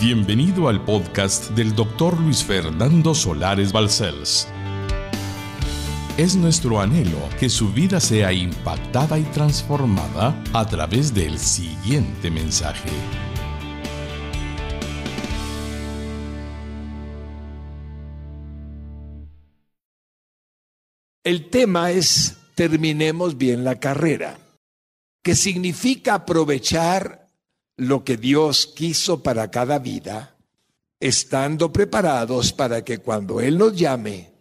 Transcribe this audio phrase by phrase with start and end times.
[0.00, 4.48] Bienvenido al podcast del doctor Luis Fernando Solares Balcells.
[6.16, 12.88] Es nuestro anhelo que su vida sea impactada y transformada a través del siguiente mensaje.
[21.24, 24.38] El tema es terminemos bien la carrera,
[25.22, 27.19] que significa aprovechar
[27.80, 30.36] lo que Dios quiso para cada vida,
[31.00, 34.34] estando preparados para que cuando Él nos llame,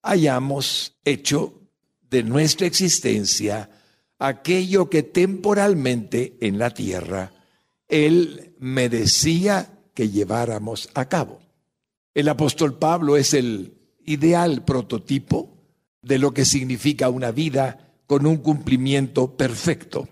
[0.00, 1.68] hayamos hecho
[2.08, 3.68] de nuestra existencia
[4.18, 7.30] aquello que temporalmente en la tierra
[7.88, 11.40] Él merecía que lleváramos a cabo.
[12.14, 13.74] El apóstol Pablo es el
[14.06, 15.58] ideal prototipo
[16.00, 20.08] de lo que significa una vida con un cumplimiento perfecto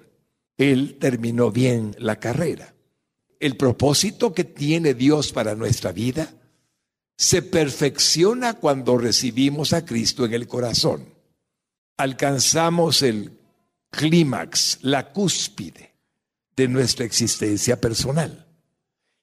[0.58, 2.74] él terminó bien la carrera.
[3.38, 6.34] El propósito que tiene Dios para nuestra vida
[7.16, 11.14] se perfecciona cuando recibimos a Cristo en el corazón.
[11.96, 13.38] Alcanzamos el
[13.90, 15.94] clímax, la cúspide
[16.54, 18.46] de nuestra existencia personal.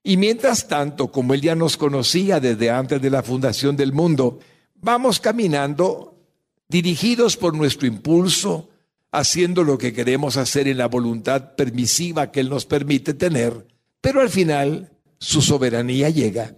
[0.03, 4.39] Y mientras tanto, como Él ya nos conocía desde antes de la fundación del mundo,
[4.75, 6.19] vamos caminando
[6.67, 8.69] dirigidos por nuestro impulso,
[9.13, 13.67] haciendo lo que queremos hacer en la voluntad permisiva que Él nos permite tener,
[14.01, 16.55] pero al final su soberanía llega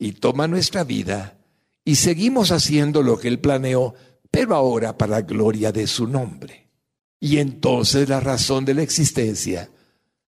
[0.00, 1.38] y toma nuestra vida
[1.84, 3.94] y seguimos haciendo lo que Él planeó,
[4.32, 6.68] pero ahora para gloria de su nombre.
[7.20, 9.70] Y entonces la razón de la existencia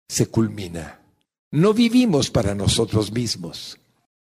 [0.06, 1.00] se culmina.
[1.50, 3.80] No vivimos para nosotros mismos,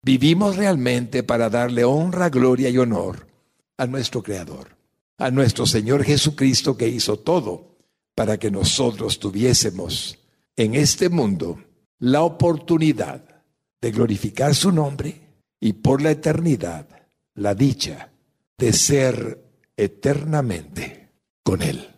[0.01, 3.27] vivimos realmente para darle honra, gloria y honor
[3.75, 4.74] a nuestro Creador
[5.17, 7.77] a nuestro Señor Jesucristo que hizo todo
[8.15, 10.19] para que nosotros tuviésemos
[10.55, 11.63] en este mundo
[11.99, 13.43] la oportunidad
[13.81, 15.21] de glorificar su nombre
[15.59, 16.87] y por la eternidad
[17.35, 18.11] la dicha
[18.57, 19.43] de ser
[19.75, 21.11] eternamente
[21.43, 21.89] con Él.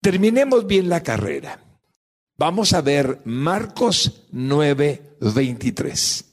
[0.00, 1.60] Terminemos bien la carrera.
[2.36, 6.24] Vamos a ver Marcos 9:23.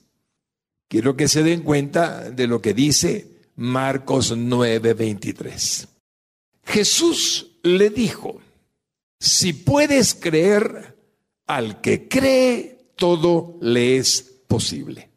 [0.88, 5.88] Quiero que se den cuenta de lo que dice Marcos 9:23.
[6.64, 8.42] Jesús le dijo,
[9.20, 10.98] si puedes creer,
[11.48, 15.10] al que cree, todo le es posible.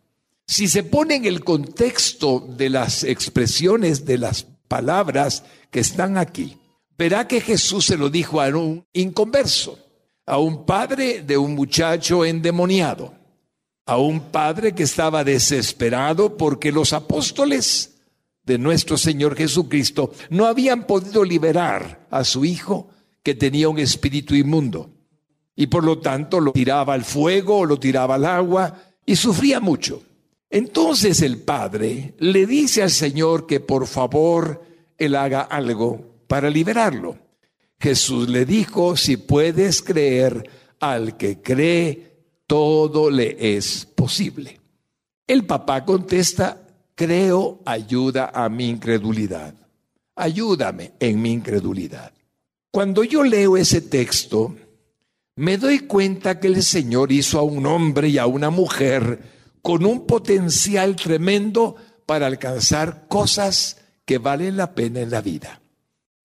[0.46, 6.58] Si se pone en el contexto de las expresiones, de las palabras que están aquí,
[6.98, 9.78] verá que Jesús se lo dijo a un inconverso,
[10.26, 13.14] a un padre de un muchacho endemoniado,
[13.86, 17.93] a un padre que estaba desesperado porque los apóstoles
[18.44, 22.88] de nuestro Señor Jesucristo, no habían podido liberar a su hijo
[23.22, 24.90] que tenía un espíritu inmundo.
[25.56, 30.02] Y por lo tanto lo tiraba al fuego lo tiraba al agua y sufría mucho.
[30.50, 34.62] Entonces el padre le dice al Señor que por favor
[34.98, 37.18] él haga algo para liberarlo.
[37.80, 40.48] Jesús le dijo, si puedes creer,
[40.80, 42.14] al que cree,
[42.46, 44.60] todo le es posible.
[45.26, 46.63] El papá contesta,
[46.94, 49.54] creo ayuda a mi incredulidad.
[50.16, 52.12] Ayúdame en mi incredulidad.
[52.70, 54.56] Cuando yo leo ese texto,
[55.36, 59.20] me doy cuenta que el Señor hizo a un hombre y a una mujer
[59.62, 65.60] con un potencial tremendo para alcanzar cosas que valen la pena en la vida.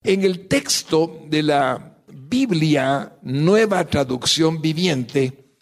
[0.02, 5.56] En el texto de la Biblia, nueva traducción viviente,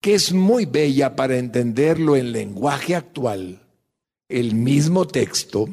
[0.00, 3.67] que es muy bella para entenderlo en lenguaje actual,
[4.28, 5.68] el mismo texto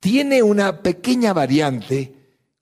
[0.00, 2.12] tiene una pequeña variante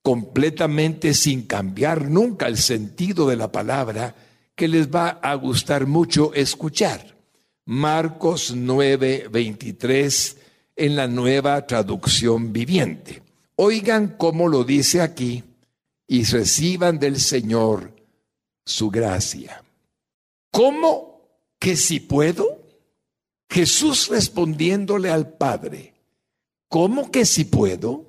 [0.03, 4.14] completamente sin cambiar nunca el sentido de la palabra
[4.54, 7.16] que les va a gustar mucho escuchar.
[7.64, 10.36] Marcos 9, 23
[10.76, 13.22] en la nueva traducción viviente.
[13.56, 15.44] Oigan cómo lo dice aquí
[16.06, 17.94] y reciban del Señor
[18.64, 19.62] su gracia.
[20.50, 21.20] ¿Cómo
[21.58, 22.61] que si puedo?
[23.52, 25.93] Jesús respondiéndole al Padre,
[26.69, 28.06] ¿cómo que si puedo?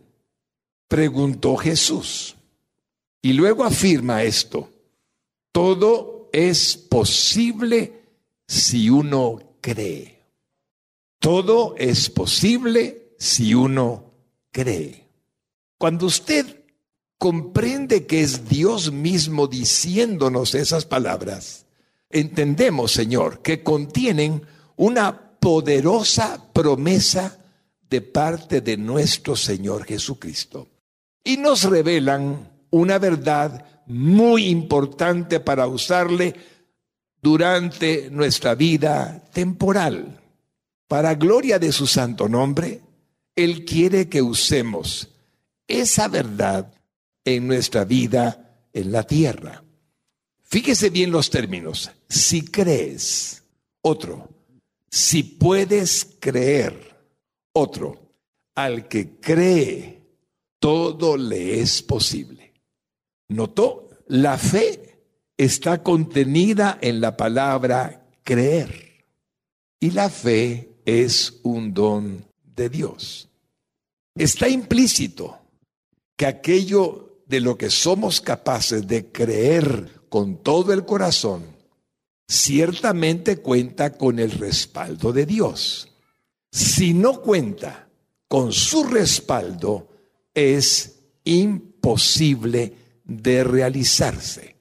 [0.87, 2.37] Preguntó Jesús.
[3.21, 4.69] Y luego afirma esto,
[5.51, 8.03] todo es posible
[8.47, 10.23] si uno cree.
[11.19, 14.13] Todo es posible si uno
[14.49, 15.09] cree.
[15.77, 16.63] Cuando usted
[17.17, 21.65] comprende que es Dios mismo diciéndonos esas palabras,
[22.09, 24.43] entendemos, Señor, que contienen
[24.75, 27.37] una poderosa promesa
[27.89, 30.69] de parte de nuestro Señor Jesucristo.
[31.21, 36.33] Y nos revelan una verdad muy importante para usarle
[37.21, 40.19] durante nuestra vida temporal.
[40.87, 42.81] para gloria de su santo nombre,
[43.35, 45.09] Él quiere que usemos
[45.67, 46.71] esa verdad
[47.25, 49.63] en nuestra vida en la tierra.
[50.43, 51.89] Fíjese bien los términos.
[52.07, 53.43] Si crees,
[53.81, 54.29] otro.
[54.93, 56.95] Si puedes creer,
[57.51, 58.13] otro.
[58.53, 60.03] Al que cree,
[60.59, 62.53] todo le es posible.
[63.29, 63.89] ¿Notó?
[64.05, 64.99] La fe
[65.35, 69.07] está contenida en la palabra creer.
[69.79, 73.29] Y la fe es un don de Dios.
[74.13, 75.39] Está implícito
[76.15, 81.52] que aquello de lo que somos capaces de creer con todo el corazón,
[82.33, 85.89] ciertamente cuenta con el respaldo de Dios.
[86.51, 87.87] Si no cuenta
[88.27, 89.89] con su respaldo,
[90.33, 94.55] es imposible de realizarse.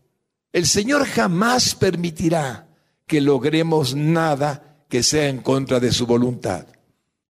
[0.52, 2.68] El Señor jamás permitirá
[3.06, 6.66] que logremos nada que sea en contra de su voluntad.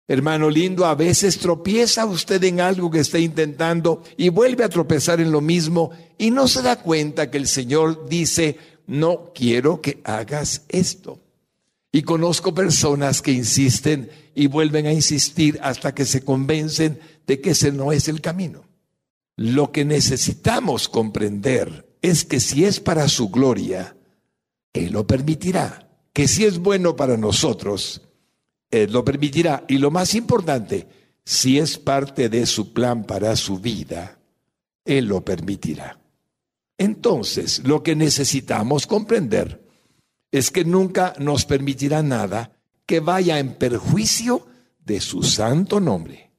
[0.06, 5.20] Hermano lindo, a veces tropieza usted en algo que está intentando y vuelve a tropezar
[5.20, 8.56] en lo mismo y no se da cuenta que el Señor dice,
[8.88, 11.20] no quiero que hagas esto.
[11.92, 17.50] Y conozco personas que insisten y vuelven a insistir hasta que se convencen de que
[17.50, 18.64] ese no es el camino.
[19.36, 23.96] Lo que necesitamos comprender es que si es para su gloria,
[24.72, 25.88] Él lo permitirá
[26.18, 28.02] que si es bueno para nosotros,
[28.72, 29.64] Él lo permitirá.
[29.68, 30.88] Y lo más importante,
[31.24, 34.18] si es parte de su plan para su vida,
[34.84, 35.97] Él lo permitirá.
[36.78, 39.68] Entonces, lo que necesitamos comprender
[40.30, 42.52] es que nunca nos permitirá nada
[42.86, 44.46] que vaya en perjuicio
[44.84, 46.30] de su santo nombre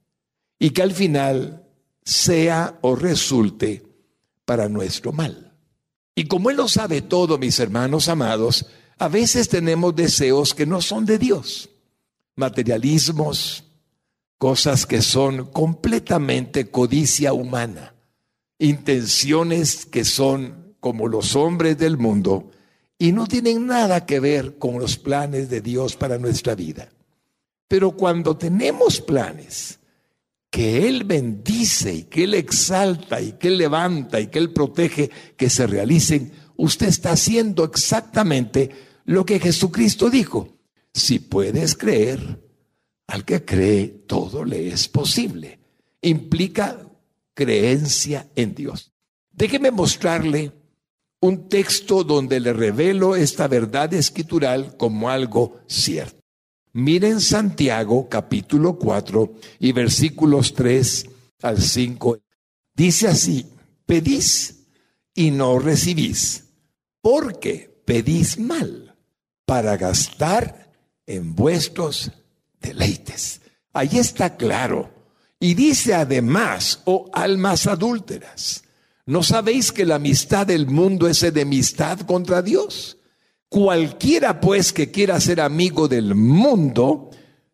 [0.58, 1.68] y que al final
[2.04, 3.84] sea o resulte
[4.46, 5.54] para nuestro mal.
[6.16, 8.66] Y como Él lo sabe todo, mis hermanos amados,
[8.98, 11.70] a veces tenemos deseos que no son de Dios,
[12.36, 13.64] materialismos,
[14.38, 17.94] cosas que son completamente codicia humana,
[18.60, 22.52] intenciones que son como los hombres del mundo
[22.98, 26.90] y no tienen nada que ver con los planes de Dios para nuestra vida.
[27.68, 29.80] Pero cuando tenemos planes
[30.50, 35.10] que Él bendice y que Él exalta y que Él levanta y que Él protege
[35.38, 38.70] que se realicen, usted está haciendo exactamente
[39.06, 40.58] lo que Jesucristo dijo.
[40.94, 42.44] Si puedes creer,
[43.08, 45.60] al que cree todo le es posible.
[46.02, 46.89] Implica
[47.40, 48.92] creencia en Dios.
[49.32, 50.52] Déjeme mostrarle
[51.22, 56.20] un texto donde le revelo esta verdad escritural como algo cierto.
[56.74, 61.10] Miren Santiago capítulo 4 y versículos 3
[61.44, 62.20] al 5.
[62.76, 63.46] Dice así,
[63.86, 64.66] pedís
[65.16, 66.44] y no recibís,
[67.00, 68.98] porque pedís mal
[69.46, 70.74] para gastar
[71.08, 72.12] en vuestros
[72.60, 73.40] deleites.
[73.72, 74.99] Ahí está claro.
[75.40, 78.64] Y dice además, oh almas adúlteras,
[79.06, 82.98] ¿no sabéis que la amistad del mundo es enemistad contra Dios?
[83.48, 87.10] Cualquiera pues que quiera ser amigo del mundo,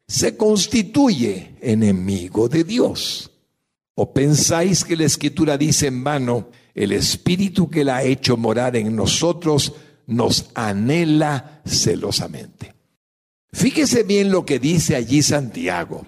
[0.08, 3.32] se constituye enemigo de Dios.
[3.94, 8.76] ¿O pensáis que la escritura dice en vano, el espíritu que la ha hecho morar
[8.76, 9.74] en nosotros
[10.08, 12.76] nos anhela celosamente.
[13.52, 16.06] Fíjese bien lo que dice allí Santiago.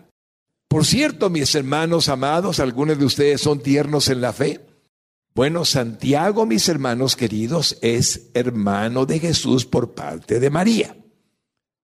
[0.67, 4.65] Por cierto, mis hermanos amados, algunos de ustedes son tiernos en la fe.
[5.33, 10.97] Bueno, Santiago, mis hermanos queridos, es hermano de Jesús por parte de María.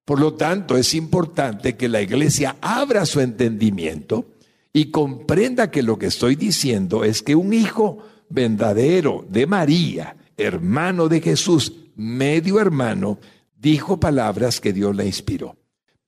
[0.05, 4.33] Por lo tanto, es importante que la iglesia abra su entendimiento
[4.73, 11.07] y comprenda que lo que estoy diciendo es que un hijo verdadero de María, hermano
[11.07, 13.19] de Jesús, medio hermano,
[13.55, 15.55] dijo palabras que Dios le inspiró.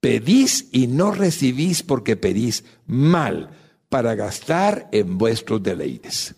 [0.05, 3.49] Pedís y no recibís porque pedís mal
[3.89, 6.35] para gastar en vuestros deleites.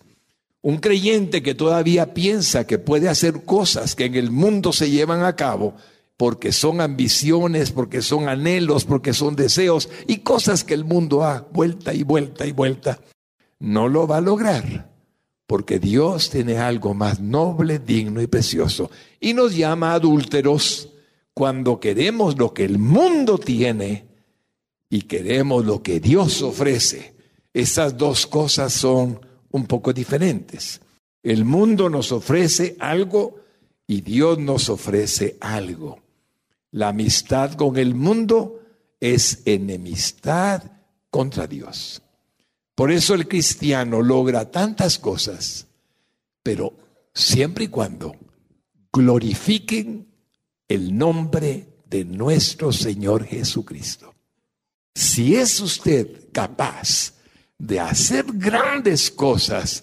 [0.62, 5.22] Un creyente que todavía piensa que puede hacer cosas que en el mundo se llevan
[5.22, 5.74] a cabo
[6.16, 11.46] porque son ambiciones, porque son anhelos, porque son deseos y cosas que el mundo ha
[11.52, 13.00] vuelta y vuelta y vuelta,
[13.58, 14.90] no lo va a lograr
[15.46, 18.90] porque Dios tiene algo más noble, digno y precioso.
[19.20, 20.88] Y nos llama adúlteros
[21.38, 24.08] cuando queremos lo que el mundo tiene
[24.90, 27.14] y queremos lo que Dios ofrece.
[27.54, 29.20] Esas dos cosas son
[29.52, 30.80] un poco diferentes.
[31.22, 33.36] El mundo nos ofrece algo
[33.86, 36.00] y Dios nos ofrece algo.
[36.72, 38.60] La amistad con el mundo
[38.98, 40.64] es enemistad
[41.08, 42.02] contra Dios.
[42.74, 45.68] Por eso el cristiano logra tantas cosas,
[46.42, 46.72] pero
[47.14, 48.16] siempre y cuando
[48.92, 50.07] glorifiquen
[50.68, 54.14] el nombre de nuestro Señor Jesucristo.
[54.94, 57.14] Si es usted capaz
[57.56, 59.82] de hacer grandes cosas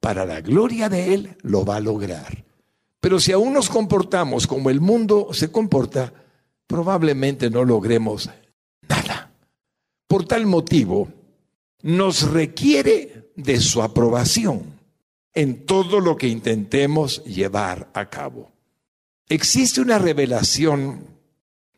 [0.00, 2.44] para la gloria de Él, lo va a lograr.
[3.00, 6.12] Pero si aún nos comportamos como el mundo se comporta,
[6.66, 8.28] probablemente no logremos
[8.88, 9.32] nada.
[10.06, 11.08] Por tal motivo,
[11.82, 14.80] nos requiere de su aprobación
[15.34, 18.55] en todo lo que intentemos llevar a cabo.
[19.28, 21.04] Existe una revelación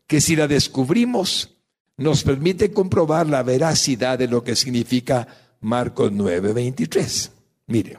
[0.07, 1.57] que si la descubrimos,
[1.97, 5.27] nos permite comprobar la veracidad de lo que significa
[5.61, 7.31] Marcos 9:23.
[7.67, 7.99] Mire,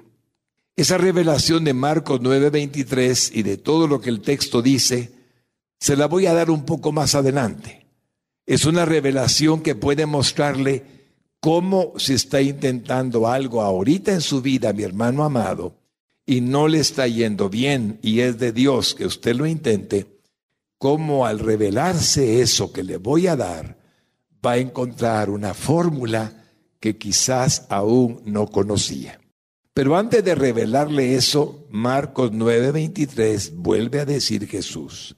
[0.75, 5.11] esa revelación de Marcos 9:23 y de todo lo que el texto dice,
[5.79, 7.85] se la voy a dar un poco más adelante.
[8.45, 10.83] Es una revelación que puede mostrarle
[11.39, 15.78] cómo se está intentando algo ahorita en su vida, mi hermano amado,
[16.29, 20.19] y no le está yendo bien y es de Dios que usted lo intente,
[20.77, 23.79] cómo al revelarse eso que le voy a dar,
[24.45, 26.45] va a encontrar una fórmula
[26.79, 29.19] que quizás aún no conocía.
[29.73, 35.15] Pero antes de revelarle eso, Marcos 9:23 vuelve a decir Jesús,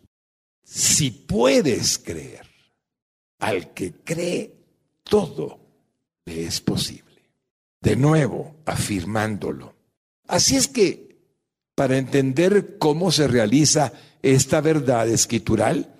[0.63, 2.48] si puedes creer,
[3.39, 4.56] al que cree
[5.03, 5.60] todo
[6.24, 7.34] le es posible.
[7.82, 9.80] De nuevo, afirmándolo.
[10.31, 11.17] Así es que,
[11.75, 15.93] para entender cómo se realiza esta verdad escritural,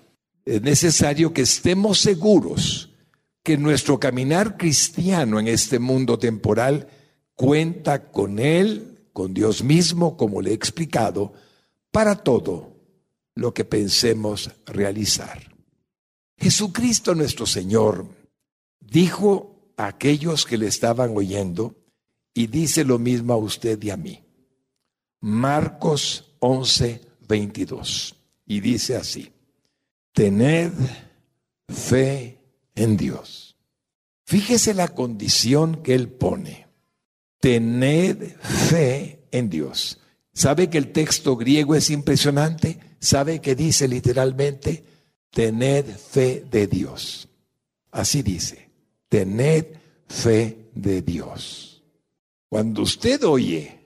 [0.46, 2.88] es necesario que estemos seguros
[3.42, 6.88] que nuestro caminar cristiano en este mundo temporal
[7.34, 11.34] cuenta con Él, con Dios mismo, como le he explicado,
[11.90, 12.80] para todo
[13.34, 15.54] lo que pensemos realizar.
[16.38, 18.06] Jesucristo nuestro Señor
[18.80, 21.81] dijo a aquellos que le estaban oyendo,
[22.34, 24.22] y dice lo mismo a usted y a mí.
[25.20, 28.16] Marcos 11, 22.
[28.46, 29.32] Y dice así,
[30.12, 30.72] tened
[31.68, 32.38] fe
[32.74, 33.56] en Dios.
[34.24, 36.66] Fíjese la condición que Él pone.
[37.40, 39.98] Tened fe en Dios.
[40.32, 42.78] ¿Sabe que el texto griego es impresionante?
[43.00, 44.84] ¿Sabe que dice literalmente?
[45.30, 47.28] Tened fe de Dios.
[47.90, 48.70] Así dice.
[49.08, 49.66] Tened
[50.08, 51.71] fe de Dios.
[52.52, 53.80] Cuando usted oye,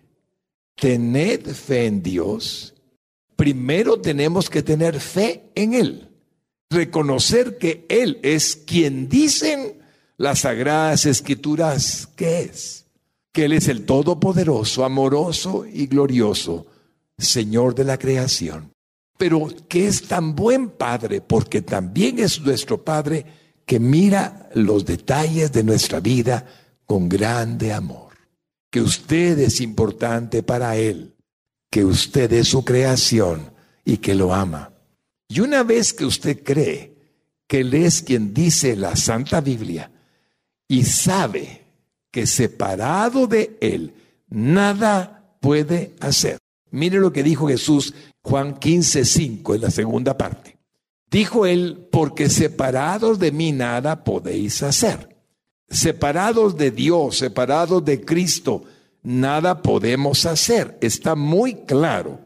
[0.75, 2.75] tened fe en Dios,
[3.37, 6.09] primero tenemos que tener fe en Él.
[6.69, 9.81] Reconocer que Él es quien dicen
[10.17, 12.87] las sagradas escrituras que es,
[13.31, 16.67] que Él es el Todopoderoso, amoroso y glorioso,
[17.17, 18.73] Señor de la creación,
[19.17, 23.27] pero que es tan buen Padre, porque también es nuestro Padre
[23.65, 26.45] que mira los detalles de nuestra vida
[26.85, 28.06] con grande amor,
[28.77, 31.15] que usted es importante para Él,
[31.71, 33.51] que usted es su creación
[33.87, 34.71] y que lo ama
[35.31, 36.95] y una vez que usted cree
[37.47, 39.91] que Él es quien dice la Santa Biblia
[40.69, 41.63] y sabe
[42.11, 43.95] que separado de Él
[44.29, 46.37] nada puede hacer.
[46.71, 50.59] Mire lo que dijo Jesús Juan 15, 5 en la segunda parte.
[51.11, 55.16] Dijo Él, porque separados de mí nada podéis hacer.
[55.69, 58.65] Separados de Dios, separados de Cristo,
[59.03, 60.79] nada podemos hacer.
[60.81, 62.21] Está muy claro.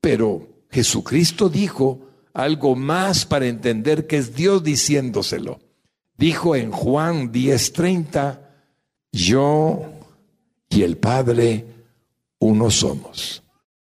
[0.00, 2.00] Pero Jesucristo dijo,
[2.34, 5.60] algo más para entender que es Dios diciéndoselo.
[6.16, 8.40] Dijo en Juan 10:30,
[9.12, 9.92] yo
[10.68, 11.66] y el Padre
[12.38, 13.42] uno somos.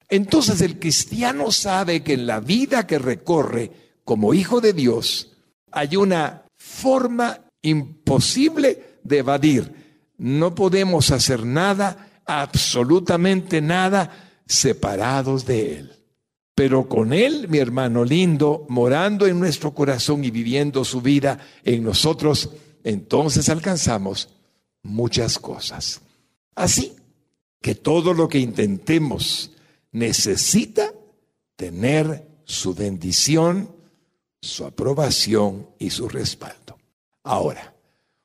[0.08, 3.70] Entonces el cristiano sabe que en la vida que recorre
[4.04, 5.32] como hijo de Dios
[5.70, 9.72] hay una forma imposible de evadir.
[10.16, 15.92] No podemos hacer nada, absolutamente nada, separados de Él.
[16.54, 21.84] Pero con Él, mi hermano lindo, morando en nuestro corazón y viviendo su vida en
[21.84, 22.50] nosotros,
[22.82, 24.28] entonces alcanzamos
[24.82, 26.00] muchas cosas.
[26.54, 26.96] Así
[27.60, 29.52] que todo lo que intentemos
[29.92, 30.92] necesita
[31.56, 33.70] tener su bendición,
[34.40, 36.78] su aprobación y su respaldo.
[37.22, 37.74] Ahora,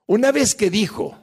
[0.06, 1.18] una vez que dijo,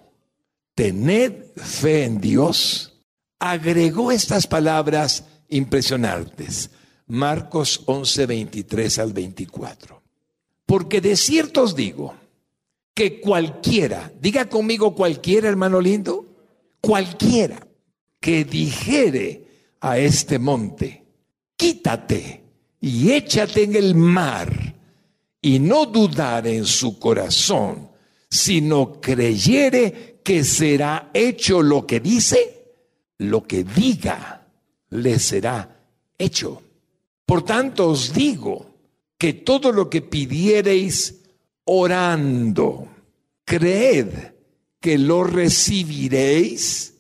[0.75, 3.01] tened fe en Dios,
[3.39, 6.71] agregó estas palabras impresionantes.
[7.07, 10.03] Marcos 11, 23 al 24.
[10.65, 12.15] Porque de cierto os digo
[12.95, 16.27] que cualquiera, diga conmigo cualquiera, hermano lindo,
[16.81, 17.67] cualquiera
[18.21, 19.49] que dijere
[19.81, 21.05] a este monte,
[21.57, 22.45] quítate
[22.81, 24.77] y échate en el mar,
[25.43, 27.90] y no dudar en su corazón,
[28.31, 32.65] sino creyere que será hecho lo que dice,
[33.19, 34.47] lo que diga
[34.91, 35.85] le será
[36.17, 36.63] hecho.
[37.27, 38.75] Por tanto os digo
[39.19, 41.23] que todo lo que pidiereis
[41.65, 42.89] orando,
[43.45, 44.09] creed
[44.81, 46.95] que lo recibiréis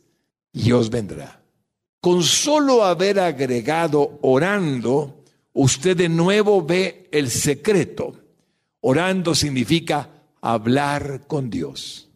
[0.52, 1.42] y os vendrá.
[2.00, 8.14] Con solo haber agregado orando, usted de nuevo ve el secreto.
[8.80, 12.08] Orando significa hablar con Dios.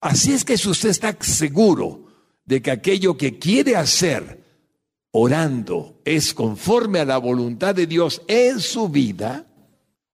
[0.00, 2.06] Así es que si usted está seguro
[2.44, 4.44] de que aquello que quiere hacer
[5.10, 9.46] orando es conforme a la voluntad de Dios en su vida,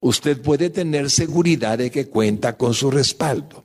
[0.01, 3.65] usted puede tener seguridad de que cuenta con su respaldo.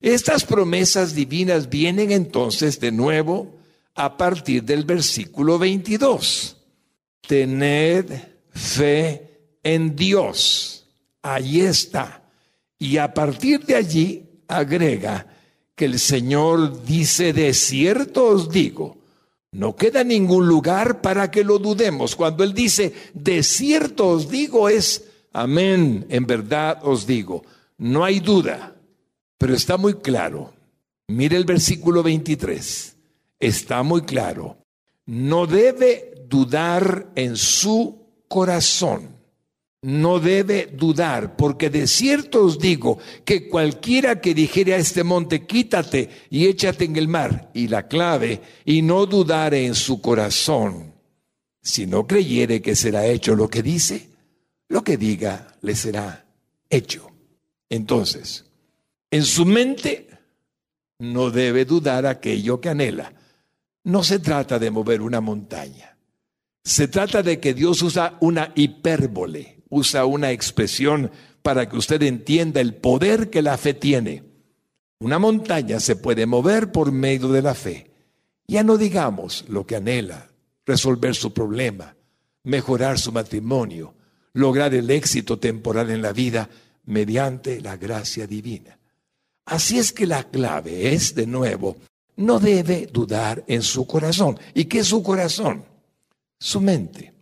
[0.00, 3.56] Estas promesas divinas vienen entonces de nuevo
[3.94, 6.56] a partir del versículo 22.
[7.26, 8.06] Tened
[8.50, 10.86] fe en Dios.
[11.22, 12.23] Ahí está.
[12.84, 15.26] Y a partir de allí agrega
[15.74, 18.98] que el Señor dice, de cierto os digo,
[19.52, 22.14] no queda ningún lugar para que lo dudemos.
[22.14, 27.42] Cuando Él dice, de cierto os digo, es, amén, en verdad os digo.
[27.78, 28.76] No hay duda.
[29.38, 30.52] Pero está muy claro.
[31.08, 32.96] Mire el versículo 23.
[33.40, 34.58] Está muy claro.
[35.06, 37.98] No debe dudar en su
[38.28, 39.13] corazón.
[39.84, 45.44] No debe dudar, porque de cierto os digo que cualquiera que dijere a este monte,
[45.44, 50.94] quítate y échate en el mar, y la clave, y no dudare en su corazón,
[51.60, 54.08] si no creyere que será hecho lo que dice,
[54.68, 56.24] lo que diga le será
[56.70, 57.10] hecho.
[57.68, 58.46] Entonces,
[59.10, 60.08] en su mente
[60.98, 63.12] no debe dudar aquello que anhela.
[63.82, 65.98] No se trata de mover una montaña.
[66.62, 71.10] Se trata de que Dios usa una hipérbole, usa una expresión
[71.42, 74.22] para que usted entienda el poder que la fe tiene.
[75.00, 77.90] Una montaña se puede mover por medio de la fe.
[78.46, 80.30] Ya no digamos lo que anhela,
[80.64, 81.96] resolver su problema,
[82.44, 83.94] mejorar su matrimonio,
[84.32, 86.48] lograr el éxito temporal en la vida
[86.84, 88.78] mediante la gracia divina.
[89.44, 91.76] Así es que la clave es, de nuevo,
[92.16, 94.38] no debe dudar en su corazón.
[94.54, 95.64] ¿Y qué es su corazón?
[96.38, 97.12] Su mente,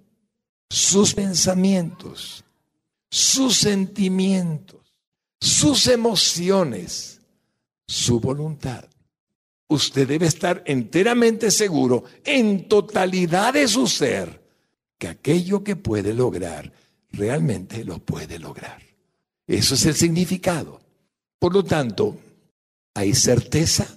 [0.69, 2.45] sus pensamientos,
[3.13, 4.81] sus sentimientos,
[5.39, 7.21] sus emociones,
[7.87, 8.87] su voluntad.
[9.69, 14.41] Usted debe estar enteramente seguro, en totalidad de su ser,
[14.97, 16.73] que aquello que puede lograr,
[17.11, 18.81] realmente lo puede lograr.
[19.47, 20.81] Eso es el significado.
[21.39, 22.17] Por lo tanto,
[22.95, 23.95] hay certeza,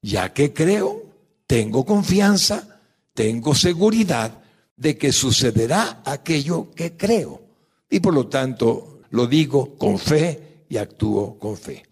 [0.00, 1.02] ya que creo,
[1.48, 2.80] tengo confianza,
[3.14, 4.44] tengo seguridad
[4.76, 7.43] de que sucederá aquello que creo.
[7.94, 11.84] Y por lo tanto, lo digo con fe y actúo con fe.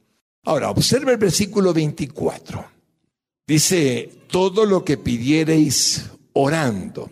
[0.43, 2.65] Ahora, observa el versículo 24.
[3.47, 7.09] Dice, todo lo que pidiereis orando.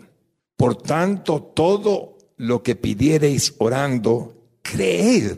[0.57, 5.37] Por tanto, todo lo que pidiereis orando, creed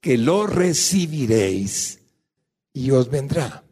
[0.00, 2.00] que lo recibiréis
[2.72, 3.64] y os vendrá.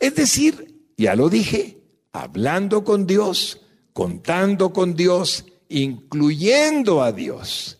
[0.00, 1.78] Es decir, ya lo dije,
[2.10, 3.60] hablando con Dios,
[3.92, 7.78] contando con Dios, incluyendo a Dios.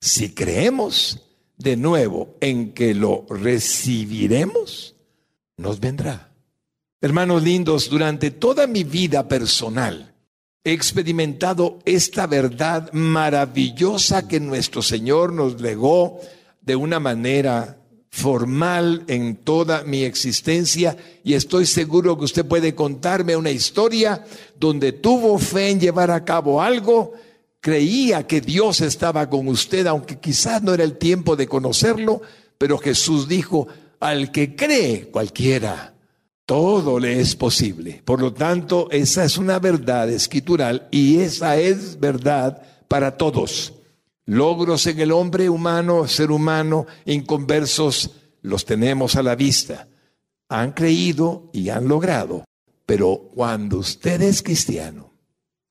[0.00, 1.20] Si creemos
[1.58, 4.94] de nuevo en que lo recibiremos,
[5.58, 6.32] nos vendrá.
[7.02, 10.14] Hermanos lindos, durante toda mi vida personal
[10.64, 16.20] he experimentado esta verdad maravillosa que nuestro Señor nos legó
[16.60, 17.78] de una manera
[18.10, 24.24] formal en toda mi existencia y estoy seguro que usted puede contarme una historia
[24.58, 27.12] donde tuvo fe en llevar a cabo algo,
[27.60, 32.22] creía que Dios estaba con usted, aunque quizás no era el tiempo de conocerlo,
[32.58, 33.68] pero Jesús dijo,
[34.00, 35.94] al que cree cualquiera,
[36.46, 38.02] todo le es posible.
[38.04, 43.74] Por lo tanto, esa es una verdad escritural y esa es verdad para todos.
[44.24, 48.10] Logros en el hombre humano, ser humano, inconversos,
[48.42, 49.86] los tenemos a la vista.
[50.48, 52.44] Han creído y han logrado.
[52.86, 55.12] Pero cuando usted es cristiano,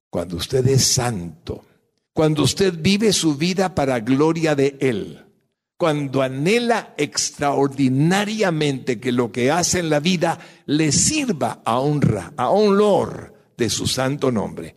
[0.09, 1.65] cuando usted es santo,
[2.13, 5.25] cuando usted vive su vida para gloria de Él,
[5.77, 12.49] cuando anhela extraordinariamente que lo que hace en la vida le sirva a honra, a
[12.49, 14.75] honor de su santo nombre,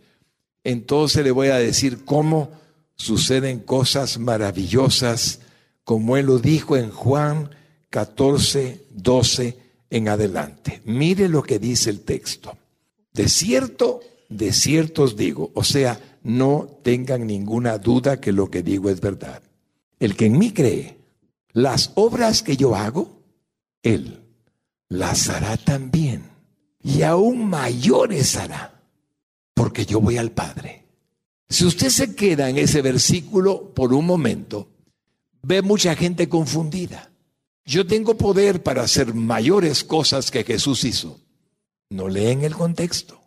[0.63, 2.51] entonces le voy a decir cómo
[2.95, 5.41] suceden cosas maravillosas,
[5.85, 7.51] como él lo dijo en Juan
[7.91, 9.59] 14, 12
[9.91, 10.81] en adelante.
[10.85, 12.57] Mire lo que dice el texto.
[13.13, 18.63] De cierto, de cierto os digo, o sea, no tengan ninguna duda que lo que
[18.63, 19.43] digo es verdad.
[19.99, 20.99] El que en mí cree,
[21.53, 23.23] las obras que yo hago,
[23.83, 24.21] él
[24.89, 26.31] las hará también.
[26.83, 28.83] Y aún mayores hará,
[29.55, 30.85] porque yo voy al Padre.
[31.49, 34.69] Si usted se queda en ese versículo por un momento,
[35.43, 37.11] ve mucha gente confundida.
[37.65, 41.21] Yo tengo poder para hacer mayores cosas que Jesús hizo.
[41.91, 43.22] No leen el contexto.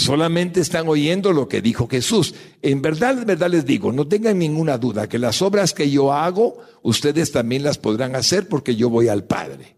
[0.00, 2.34] Solamente están oyendo lo que dijo Jesús.
[2.62, 6.14] En verdad, en verdad les digo, no tengan ninguna duda que las obras que yo
[6.14, 9.76] hago, ustedes también las podrán hacer porque yo voy al Padre.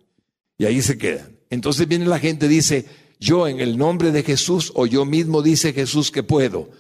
[0.57, 1.41] Y ahí se quedan.
[1.51, 2.87] Entonces viene la gente dice,
[3.19, 6.71] yo en el nombre de Jesús o yo mismo dice Jesús que puedo.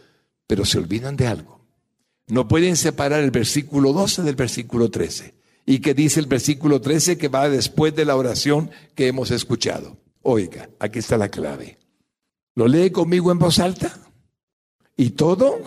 [0.46, 1.66] Pero se olvidan de algo.
[2.28, 5.34] No pueden separar el versículo 12 del versículo 13.
[5.66, 9.96] ¿Y que dice el versículo 13 que va después de la oración que hemos escuchado?
[10.22, 11.81] Oiga, aquí está la clave.
[12.54, 13.98] ¿Lo lee conmigo en voz alta?
[14.96, 15.60] Y todo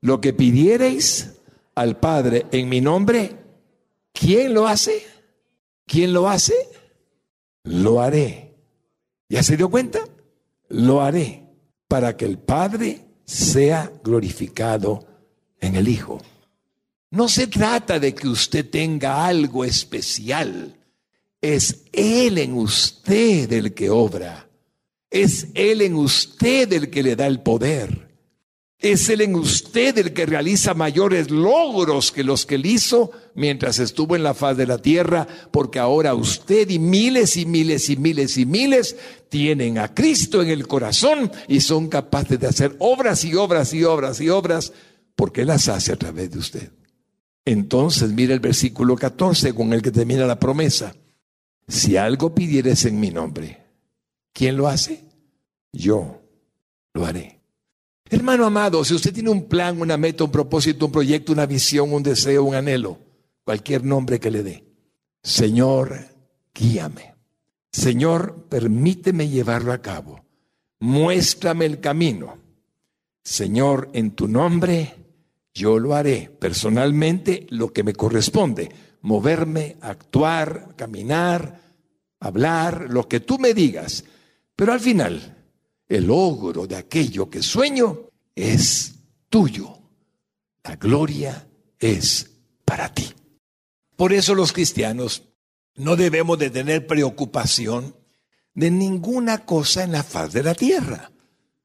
[0.00, 1.32] lo que pidiereis
[1.74, 3.36] al Padre en mi nombre,
[4.12, 5.04] ¿quién lo hace?
[5.86, 6.54] ¿Quién lo hace?
[7.64, 8.54] Lo haré.
[9.28, 10.00] ¿Ya se dio cuenta?
[10.68, 11.44] Lo haré
[11.88, 15.06] para que el Padre sea glorificado
[15.60, 16.20] en el Hijo.
[17.10, 20.76] No se trata de que usted tenga algo especial.
[21.40, 24.48] Es Él en usted el que obra.
[25.14, 28.08] Es Él en usted el que le da el poder.
[28.80, 33.78] Es Él en usted el que realiza mayores logros que los que Él hizo mientras
[33.78, 37.96] estuvo en la faz de la tierra, porque ahora usted y miles y miles y
[37.96, 38.96] miles y miles
[39.28, 43.84] tienen a Cristo en el corazón y son capaces de hacer obras y obras y
[43.84, 44.72] obras y obras,
[45.14, 46.72] porque Él las hace a través de usted.
[47.44, 50.92] Entonces, mire el versículo 14 con el que termina la promesa.
[51.68, 53.63] Si algo pidieres en mi nombre,
[54.34, 55.04] ¿quién lo hace?
[55.74, 56.22] yo
[56.92, 57.40] lo haré.
[58.08, 61.92] Hermano amado, si usted tiene un plan, una meta, un propósito, un proyecto, una visión,
[61.92, 62.98] un deseo, un anhelo,
[63.44, 64.64] cualquier nombre que le dé,
[65.22, 65.98] Señor,
[66.54, 67.14] guíame.
[67.72, 70.24] Señor, permíteme llevarlo a cabo.
[70.80, 72.38] Muéstrame el camino.
[73.22, 74.94] Señor, en tu nombre,
[75.52, 78.70] yo lo haré personalmente lo que me corresponde.
[79.00, 81.60] Moverme, actuar, caminar,
[82.20, 84.04] hablar, lo que tú me digas.
[84.56, 85.34] Pero al final,
[85.88, 88.94] el logro de aquello que sueño es
[89.28, 89.78] tuyo.
[90.62, 92.30] La gloria es
[92.64, 93.12] para ti.
[93.96, 95.24] Por eso los cristianos
[95.76, 97.96] no debemos de tener preocupación
[98.54, 101.10] de ninguna cosa en la faz de la tierra,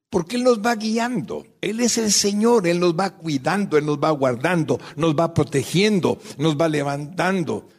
[0.10, 4.00] porque Él nos va guiando, Él es el Señor, Él nos va cuidando, Él nos
[4.00, 7.70] va guardando, nos va protegiendo, nos va levantando,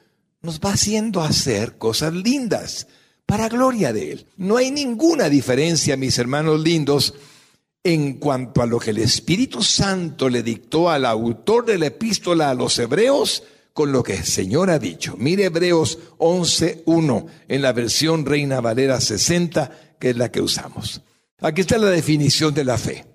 [0.42, 2.86] nos va haciendo hacer cosas lindas
[3.30, 4.26] para gloria de Él.
[4.38, 7.14] No hay ninguna diferencia, mis hermanos lindos,
[7.84, 12.50] en cuanto a lo que el Espíritu Santo le dictó al autor de la epístola
[12.50, 15.14] a los hebreos con lo que el Señor ha dicho.
[15.16, 21.00] Mire Hebreos 11.1 en la versión Reina Valera 60, que es la que usamos.
[21.38, 23.06] Aquí está la definición de la fe.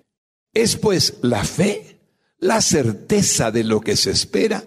[0.54, 1.98] Es pues la fe,
[2.38, 4.64] la certeza de lo que se espera,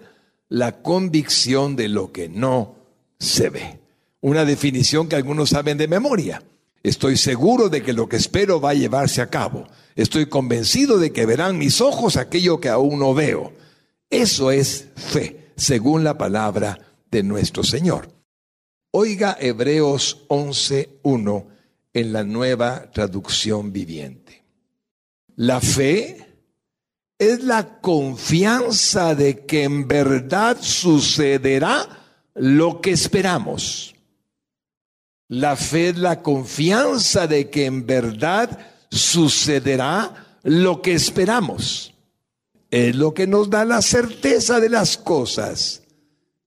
[0.48, 2.76] la convicción de lo que no
[3.18, 3.79] se ve.
[4.22, 6.44] Una definición que algunos saben de memoria.
[6.84, 9.68] Estoy seguro de que lo que espero va a llevarse a cabo.
[9.96, 13.54] Estoy convencido de que verán mis ojos aquello que aún no veo.
[14.10, 16.80] Eso es fe, según la palabra
[17.12, 18.10] de nuestro Señor.
[18.92, 21.46] Oiga Hebreos 11.1
[21.94, 24.44] en la nueva traducción viviente.
[25.36, 26.18] La fe
[27.18, 31.88] es la confianza de que en verdad sucederá
[32.34, 33.96] lo que esperamos.
[35.30, 41.94] La fe es la confianza de que en verdad sucederá lo que esperamos.
[42.72, 45.84] Es lo que nos da la certeza de las cosas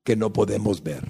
[0.03, 1.05] que no podemos ver.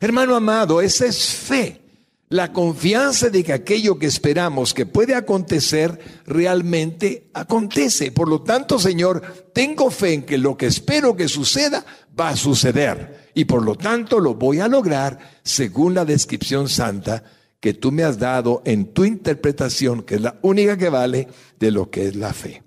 [0.00, 1.85] Hermano amado, esa es fe.
[2.28, 8.10] La confianza de que aquello que esperamos que puede acontecer realmente acontece.
[8.10, 11.86] Por lo tanto, Señor, tengo fe en que lo que espero que suceda
[12.18, 17.22] va a suceder y por lo tanto lo voy a lograr según la descripción santa
[17.60, 21.28] que tú me has dado en tu interpretación, que es la única que vale
[21.60, 22.62] de lo que es la fe.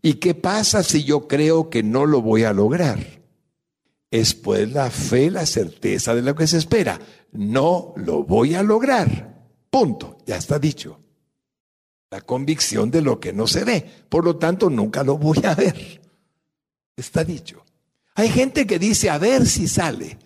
[0.00, 2.98] ¿Y qué pasa si yo creo que no lo voy a lograr?
[4.10, 7.00] Es pues la fe, la certeza de lo que se espera.
[7.32, 9.48] No lo voy a lograr.
[9.70, 10.18] Punto.
[10.26, 11.00] Ya está dicho.
[12.10, 13.88] La convicción de lo que no se ve.
[14.08, 16.00] Por lo tanto, nunca lo voy a ver.
[16.96, 17.64] Está dicho.
[18.14, 20.18] Hay gente que dice, a ver si sale,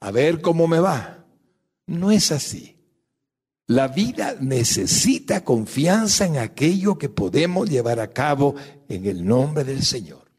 [0.00, 1.26] a ver cómo me va.
[1.86, 2.76] No es así.
[3.66, 8.54] La vida necesita confianza en aquello que podemos llevar a cabo
[8.88, 10.30] en el nombre del Señor.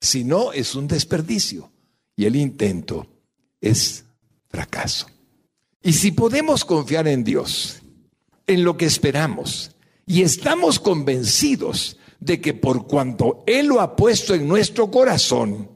[0.00, 1.72] Si no, es un desperdicio
[2.16, 3.06] y el intento
[3.60, 4.04] es
[4.48, 5.06] fracaso.
[5.86, 7.80] Y si podemos confiar en Dios,
[8.48, 9.70] en lo que esperamos,
[10.04, 15.70] y estamos convencidos de que por cuanto Él lo ha puesto en nuestro corazón,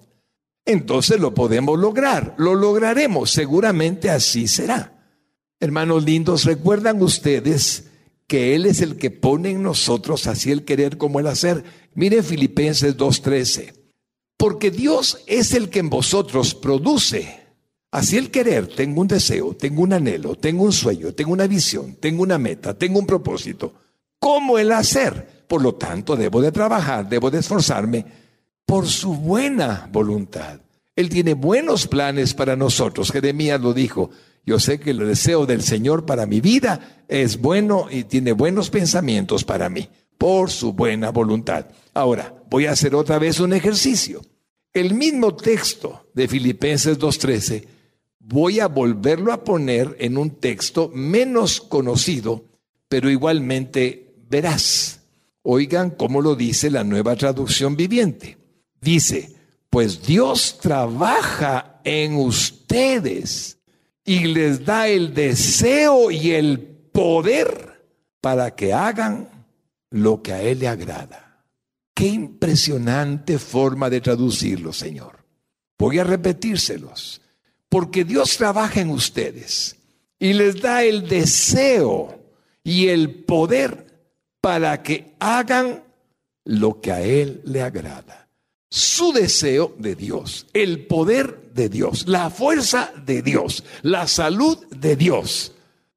[0.64, 5.00] entonces lo podemos lograr, lo lograremos, seguramente así será.
[5.60, 7.84] Hermanos lindos, ¿recuerdan ustedes
[8.26, 11.62] que Él es el que pone en nosotros así el querer como el hacer?
[11.94, 13.74] Miren Filipenses 2.13,
[14.36, 17.39] porque Dios es el que en vosotros produce.
[17.92, 21.96] Así el querer, tengo un deseo, tengo un anhelo, tengo un sueño, tengo una visión,
[21.96, 23.74] tengo una meta, tengo un propósito.
[24.18, 25.44] ¿Cómo el hacer?
[25.48, 28.04] Por lo tanto, debo de trabajar, debo de esforzarme
[28.64, 30.60] por su buena voluntad.
[30.94, 33.10] Él tiene buenos planes para nosotros.
[33.10, 34.10] Jeremías lo dijo.
[34.46, 38.70] Yo sé que el deseo del Señor para mi vida es bueno y tiene buenos
[38.70, 41.66] pensamientos para mí, por su buena voluntad.
[41.94, 44.22] Ahora, voy a hacer otra vez un ejercicio.
[44.72, 47.64] El mismo texto de Filipenses 2.13,
[48.30, 52.44] voy a volverlo a poner en un texto menos conocido,
[52.88, 55.00] pero igualmente veraz.
[55.42, 58.38] Oigan cómo lo dice la nueva traducción viviente.
[58.80, 59.34] Dice,
[59.68, 63.58] pues Dios trabaja en ustedes
[64.04, 67.82] y les da el deseo y el poder
[68.20, 69.28] para que hagan
[69.90, 71.44] lo que a Él le agrada.
[71.94, 75.24] Qué impresionante forma de traducirlo, Señor.
[75.76, 77.20] Voy a repetírselos.
[77.70, 79.76] Porque Dios trabaja en ustedes
[80.18, 82.20] y les da el deseo
[82.62, 83.86] y el poder
[84.42, 85.82] para que hagan
[86.44, 88.20] lo que a Él le agrada
[88.70, 94.94] su deseo de Dios, el poder de Dios, la fuerza de Dios, la salud de
[94.94, 95.52] Dios,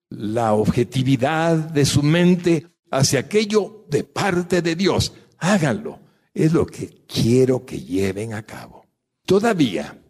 [0.10, 5.14] la objetividad de su mente hacia aquello de parte de Dios.
[5.38, 6.00] Háganlo.
[6.34, 8.88] Es lo que quiero que lleven a cabo.
[9.24, 10.02] Todavía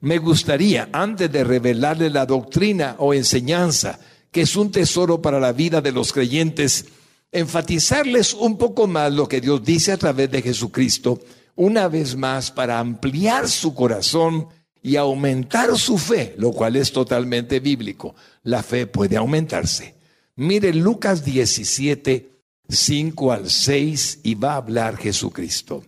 [0.00, 5.52] me gustaría, antes de revelarle la doctrina o enseñanza, que es un tesoro para la
[5.52, 6.86] vida de los creyentes,
[7.32, 11.20] enfatizarles un poco más lo que Dios dice a través de Jesucristo
[11.56, 14.48] una vez más para ampliar su corazón
[14.82, 18.14] y aumentar su fe, lo cual es totalmente bíblico.
[18.44, 19.94] La fe puede aumentarse.
[20.36, 22.30] Mire Lucas 17,
[22.66, 25.84] 5 al 6 y va a hablar Jesucristo.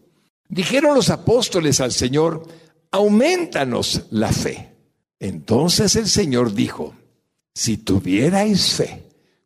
[0.46, 2.46] Dijeron los apóstoles al Señor,
[2.92, 4.76] aumentanos la fe.
[5.18, 6.94] Entonces el Señor dijo,
[7.54, 9.02] si tuvierais fe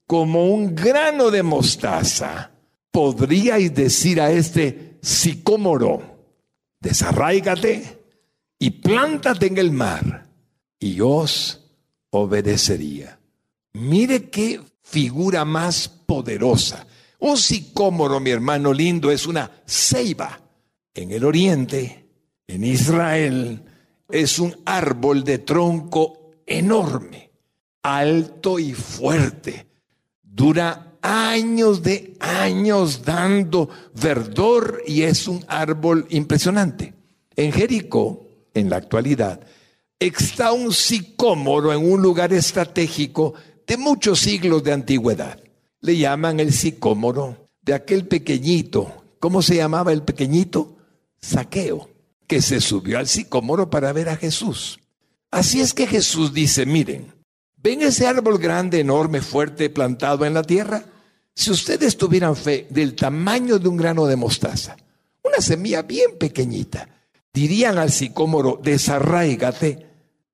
[0.07, 2.51] como un grano de mostaza,
[2.91, 6.03] podríais decir a este sicómoro,
[6.81, 8.05] desarraígate
[8.59, 10.29] y plántate en el mar,
[10.79, 11.67] y os
[12.11, 13.19] obedecería.
[13.73, 16.87] Mire qué figura más poderosa.
[17.19, 20.41] Un sicómoro, mi hermano lindo, es una ceiba.
[20.95, 22.06] En el oriente,
[22.47, 23.63] en Israel,
[24.09, 27.31] es un árbol de tronco enorme,
[27.83, 29.67] alto y fuerte.
[30.23, 36.95] Dura años de años dando verdor y es un árbol impresionante.
[37.35, 39.41] En Jericó, en la actualidad,
[39.99, 43.35] está un sicómoro en un lugar estratégico
[43.67, 45.41] de muchos siglos de antigüedad.
[45.81, 49.05] Le llaman el sicómoro de aquel pequeñito.
[49.19, 50.77] ¿Cómo se llamaba el pequeñito?
[51.21, 51.89] Saqueo,
[52.27, 54.81] que se subió al sicómoro para ver a Jesús.
[55.31, 57.13] Así es que Jesús dice, miren,
[57.57, 60.85] ¿ven ese árbol grande, enorme, fuerte, plantado en la tierra?
[61.35, 64.77] Si ustedes tuvieran fe del tamaño de un grano de mostaza,
[65.23, 66.89] una semilla bien pequeñita,
[67.33, 69.87] dirían al sicómoro, desarraígate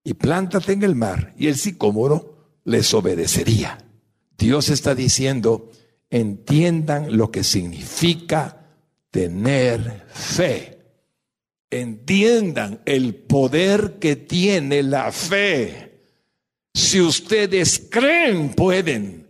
[0.05, 3.79] y plántate en el mar, y el sicómoro les obedecería.
[4.39, 5.71] Dios está diciendo,
[6.11, 8.67] entiendan lo que significa
[9.11, 10.72] tener fe.
[11.73, 16.03] Entiendan el poder que tiene la fe.
[16.75, 19.27] Si ustedes creen, pueden.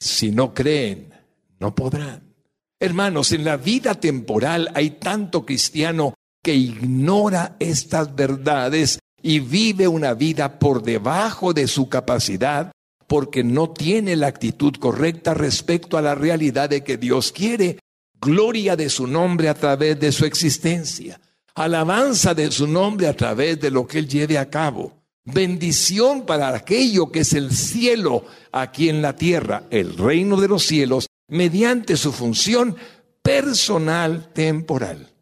[0.00, 1.12] Si no creen,
[1.60, 2.34] no podrán.
[2.80, 10.14] Hermanos, en la vida temporal hay tanto cristiano que ignora estas verdades y vive una
[10.14, 12.72] vida por debajo de su capacidad
[13.06, 17.78] porque no tiene la actitud correcta respecto a la realidad de que Dios quiere
[18.18, 21.20] gloria de su nombre a través de su existencia,
[21.54, 26.54] alabanza de su nombre a través de lo que Él lleve a cabo bendición para
[26.54, 31.96] aquello que es el cielo aquí en la tierra, el reino de los cielos, mediante
[31.96, 32.76] su función
[33.22, 35.12] personal temporal.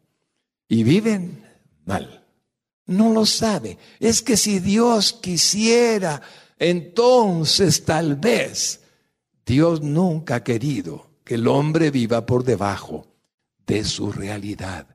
[0.67, 1.45] Y viven
[1.85, 2.25] mal.
[2.85, 3.77] No lo sabe.
[3.99, 6.21] Es que si Dios quisiera,
[6.59, 8.81] entonces tal vez
[9.45, 13.07] Dios nunca ha querido que el hombre viva por debajo
[13.65, 14.92] de su realidad.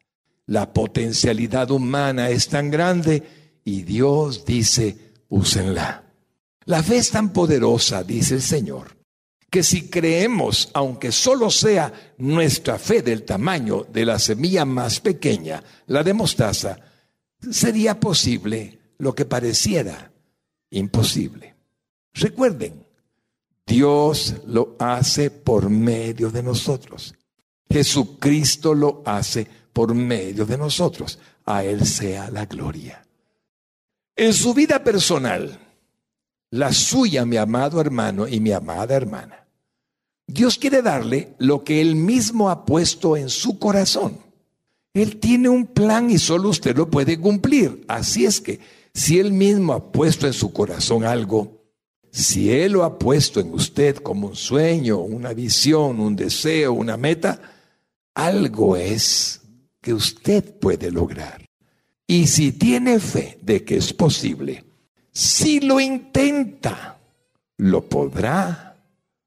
[0.48, 3.22] La potencialidad humana es tan grande
[3.64, 4.96] y Dios dice,
[5.28, 6.04] úsenla.
[6.64, 8.96] La fe es tan poderosa, dice el Señor,
[9.50, 15.62] que si creemos, aunque solo sea nuestra fe del tamaño de la semilla más pequeña,
[15.87, 16.78] la de mostaza,
[17.50, 20.11] sería posible lo que pareciera
[20.70, 21.56] imposible.
[22.14, 22.87] Recuerden,
[23.66, 27.14] Dios lo hace por medio de nosotros.
[27.70, 31.21] Jesucristo lo hace por medio de nosotros.
[31.45, 33.07] A Él sea la gloria.
[34.17, 35.57] En su vida personal,
[36.51, 39.47] la suya, mi amado hermano y mi amada hermana,
[40.27, 44.19] Dios quiere darle lo que Él mismo ha puesto en su corazón.
[44.95, 47.85] Él tiene un plan y solo usted lo puede cumplir.
[47.87, 48.59] Así es que
[48.93, 51.62] si Él mismo ha puesto en su corazón algo,
[52.11, 56.97] si Él lo ha puesto en usted como un sueño, una visión, un deseo, una
[56.97, 57.41] meta,
[58.12, 59.38] algo es
[59.92, 61.48] usted puede lograr.
[62.07, 64.64] Y si tiene fe de que es posible,
[65.12, 66.98] si lo intenta,
[67.59, 68.77] lo podrá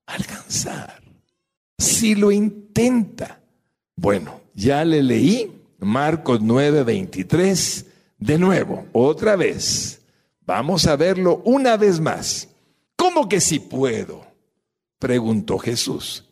[0.05, 1.01] alcanzar.
[1.77, 3.41] Si lo intenta.
[3.95, 7.85] Bueno, ya le leí Marcos 9:23
[8.17, 10.01] de nuevo, otra vez.
[10.41, 12.47] Vamos a verlo una vez más.
[12.95, 14.25] ¿Cómo que si puedo?
[14.99, 16.25] Preguntó Jesús.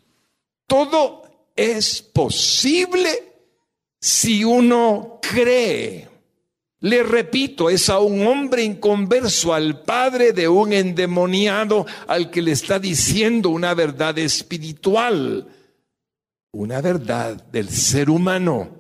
[0.68, 1.24] Todo
[1.56, 3.29] es posible
[4.00, 6.08] si uno cree.
[6.82, 12.52] Le repito, es a un hombre inconverso, al padre de un endemoniado, al que le
[12.52, 15.48] está diciendo una verdad espiritual,
[16.54, 18.80] una verdad del ser humano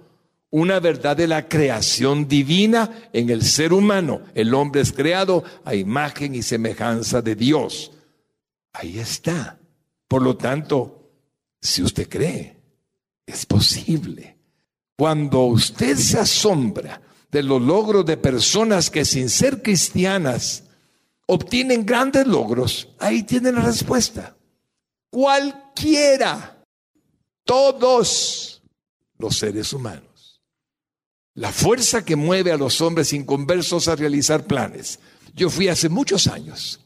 [0.51, 4.21] una verdad de la creación divina en el ser humano.
[4.33, 7.91] El hombre es creado a imagen y semejanza de Dios.
[8.73, 9.59] Ahí está.
[10.07, 11.11] Por lo tanto,
[11.61, 12.57] si usted cree,
[13.25, 14.38] es posible.
[14.99, 20.65] Cuando usted se asombra de los logros de personas que sin ser cristianas
[21.25, 24.35] obtienen grandes logros, ahí tiene la respuesta.
[25.09, 26.61] Cualquiera,
[27.45, 28.61] todos
[29.17, 30.09] los seres humanos
[31.33, 34.99] la fuerza que mueve a los hombres inconversos a realizar planes.
[35.33, 36.81] Yo fui hace muchos años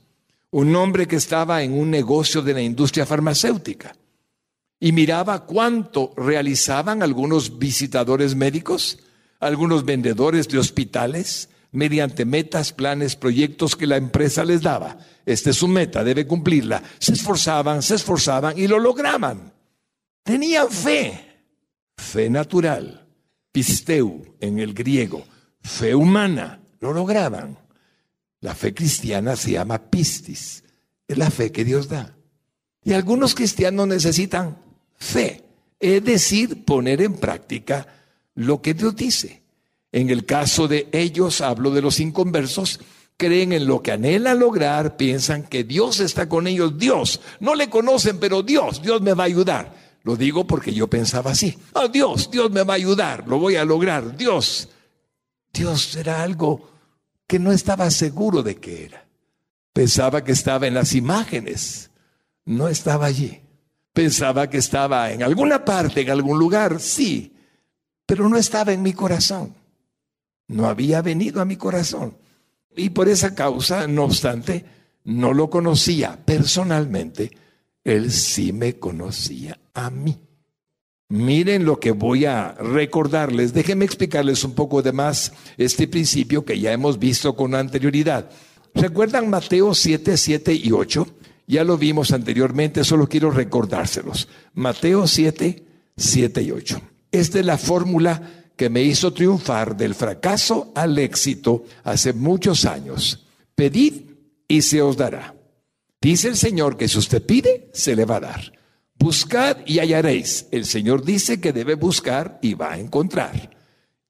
[0.52, 3.96] un hombre que estaba en un negocio de la industria farmacéutica
[4.84, 9.00] y miraba cuánto realizaban algunos visitadores médicos,
[9.40, 14.98] algunos vendedores de hospitales, mediante metas, planes, proyectos que la empresa les daba.
[15.26, 16.84] Esta es su meta, debe cumplirla.
[17.00, 19.54] Se esforzaban, se esforzaban y lo lograban.
[20.22, 21.46] Tenían fe,
[21.96, 23.08] fe natural
[23.54, 25.24] pisteu en el griego,
[25.62, 27.58] fe humana, lo lograban.
[28.42, 30.66] La fe cristiana se llama pistis,
[31.08, 32.18] es la fe que Dios da.
[32.84, 34.63] Y algunos cristianos necesitan
[35.04, 35.44] fe,
[35.80, 37.86] es decir, poner en práctica
[38.36, 39.44] lo que Dios dice.
[39.92, 42.80] En el caso de ellos, hablo de los inconversos,
[43.18, 47.70] creen en lo que anhelan lograr, piensan que Dios está con ellos, Dios, no le
[47.70, 49.84] conocen, pero Dios, Dios me va a ayudar.
[50.04, 51.58] Lo digo porque yo pensaba así.
[51.74, 54.18] Oh, Dios, Dios me va a ayudar, lo voy a lograr.
[54.18, 54.70] Dios,
[55.52, 56.72] Dios era algo
[57.28, 59.06] que no estaba seguro de que era.
[59.74, 61.92] Pensaba que estaba en las imágenes,
[62.46, 63.43] no estaba allí.
[63.94, 67.36] Pensaba que estaba en alguna parte, en algún lugar, sí,
[68.06, 69.54] pero no estaba en mi corazón.
[70.48, 72.18] No había venido a mi corazón.
[72.76, 74.66] Y por esa causa, no obstante,
[75.04, 77.32] no lo conocía personalmente
[77.84, 80.18] él sí me conocía a mí.
[81.10, 83.54] Miren lo que voy a recordarles.
[83.54, 88.30] Déjenme explicarles un poco de más este principio que ya hemos visto con anterioridad.
[88.74, 91.08] ¿Recuerdan Mateo 7, 7 y 8?
[91.48, 94.28] Ya lo vimos anteriormente, solo quiero recordárselos.
[94.54, 95.64] Mateo 7,
[95.98, 96.82] 7 y 8.
[97.12, 103.26] Esta es la fórmula que me hizo triunfar del fracaso al éxito hace muchos años.
[103.56, 104.12] Pedid
[104.48, 105.36] y se os dará.
[106.02, 108.54] Dice el Señor que si usted pide, se le va a dar.
[108.98, 110.48] Buscad y hallaréis.
[110.52, 113.50] El Señor dice que debe buscar y va a encontrar.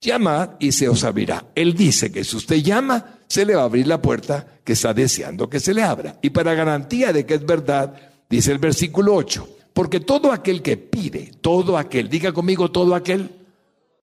[0.01, 1.45] Llamad y se os abrirá.
[1.55, 4.93] Él dice que si usted llama, se le va a abrir la puerta que está
[4.93, 6.19] deseando que se le abra.
[6.21, 10.77] Y para garantía de que es verdad, dice el versículo 8, porque todo aquel que
[10.77, 13.31] pide, todo aquel, diga conmigo todo aquel,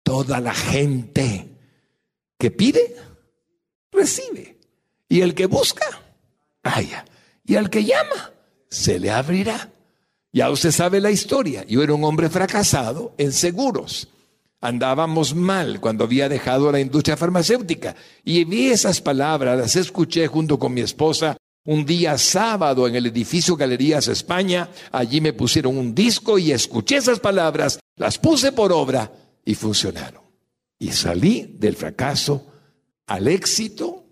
[0.03, 1.49] toda la gente
[2.37, 2.95] que pide,
[3.91, 4.59] recibe.
[5.09, 5.87] Y el que busca,
[6.61, 7.03] haya.
[7.43, 8.31] Y al que llama,
[8.69, 9.71] se le abrirá.
[10.31, 11.65] Ya usted sabe la historia.
[11.65, 14.07] Yo era un hombre fracasado en seguros.
[14.61, 17.95] Andábamos mal cuando había dejado la industria farmacéutica.
[18.23, 23.07] Y vi esas palabras, las escuché junto con mi esposa un día sábado en el
[23.07, 24.69] edificio Galerías España.
[24.91, 29.11] Allí me pusieron un disco y escuché esas palabras, las puse por obra
[29.43, 30.23] y funcionaron.
[30.79, 32.47] Y salí del fracaso
[33.07, 34.05] al éxito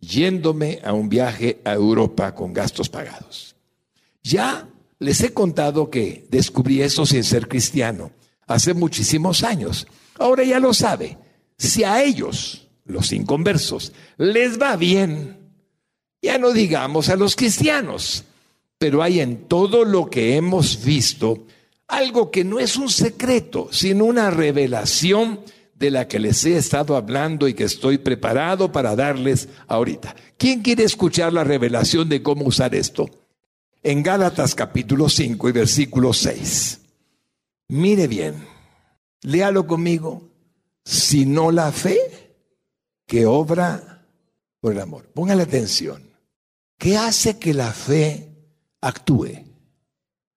[0.00, 3.56] yéndome a un viaje a Europa con gastos pagados.
[4.22, 4.68] Ya
[4.98, 8.10] les he contado que descubrí eso sin ser cristiano
[8.46, 9.86] hace muchísimos años.
[10.18, 11.18] Ahora ya lo sabe.
[11.56, 13.92] Si a ellos los inconversos.
[14.16, 15.38] Les va bien.
[16.22, 18.24] Ya no digamos a los cristianos,
[18.78, 21.44] pero hay en todo lo que hemos visto
[21.86, 25.40] algo que no es un secreto, sino una revelación
[25.74, 30.16] de la que les he estado hablando y que estoy preparado para darles ahorita.
[30.38, 33.10] ¿Quién quiere escuchar la revelación de cómo usar esto?
[33.82, 36.80] En Gálatas capítulo 5 y versículo 6.
[37.68, 38.46] Mire bien,
[39.22, 40.30] léalo conmigo.
[40.84, 41.98] Si no la fe
[43.06, 44.06] que obra
[44.60, 45.08] por el amor.
[45.12, 46.10] Póngale atención.
[46.78, 48.28] ¿Qué hace que la fe
[48.80, 49.44] actúe?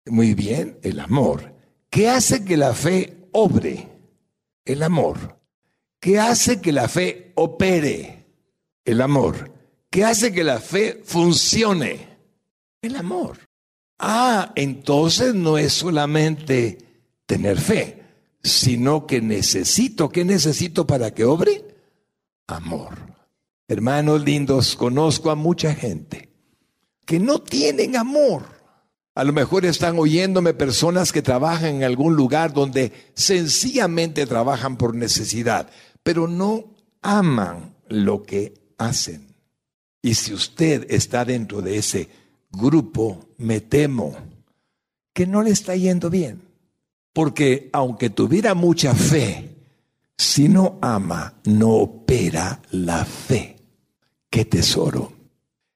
[0.06, 1.54] Muy bien, el amor.
[1.88, 3.88] ¿Qué hace que la fe obre?
[4.64, 5.38] El amor.
[6.00, 8.26] ¿Qué hace que la fe opere?
[8.84, 9.52] El amor.
[9.88, 12.08] ¿Qué hace que la fe funcione?
[12.82, 13.38] El amor.
[13.98, 16.83] Ah, entonces no es solamente
[17.26, 18.02] tener fe,
[18.42, 21.64] sino que necesito, ¿qué necesito para que obre?
[22.46, 22.98] Amor.
[23.66, 26.28] Hermanos lindos, conozco a mucha gente
[27.06, 28.42] que no tienen amor.
[29.14, 34.94] A lo mejor están oyéndome personas que trabajan en algún lugar donde sencillamente trabajan por
[34.94, 35.70] necesidad,
[36.02, 39.34] pero no aman lo que hacen.
[40.02, 42.08] Y si usted está dentro de ese
[42.50, 44.16] grupo, me temo
[45.12, 46.42] que no le está yendo bien.
[47.14, 49.54] Porque aunque tuviera mucha fe,
[50.18, 53.56] si no ama, no opera la fe.
[54.28, 55.12] Qué tesoro.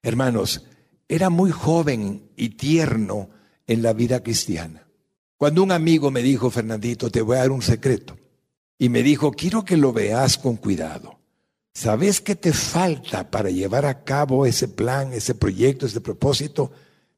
[0.03, 0.65] Hermanos,
[1.07, 3.29] era muy joven y tierno
[3.65, 4.85] en la vida cristiana.
[5.37, 8.17] Cuando un amigo me dijo, Fernandito, te voy a dar un secreto.
[8.77, 11.19] Y me dijo, quiero que lo veas con cuidado.
[11.73, 16.71] ¿Sabes qué te falta para llevar a cabo ese plan, ese proyecto, ese propósito?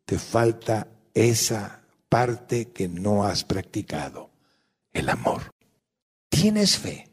[0.05, 1.80] Te falta esa
[2.11, 4.31] parte que no has practicado,
[4.91, 5.43] el amor.
[6.27, 7.09] Tienes fe,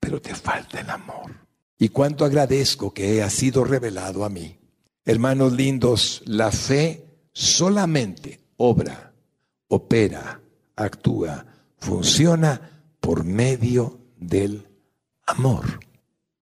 [0.00, 1.34] pero te falta el amor.
[1.78, 4.58] Y cuánto agradezco que haya sido revelado a mí.
[5.04, 9.12] Hermanos lindos, la fe solamente obra,
[9.68, 10.40] opera,
[10.76, 11.44] actúa,
[11.76, 14.66] funciona por medio del
[15.26, 15.80] amor.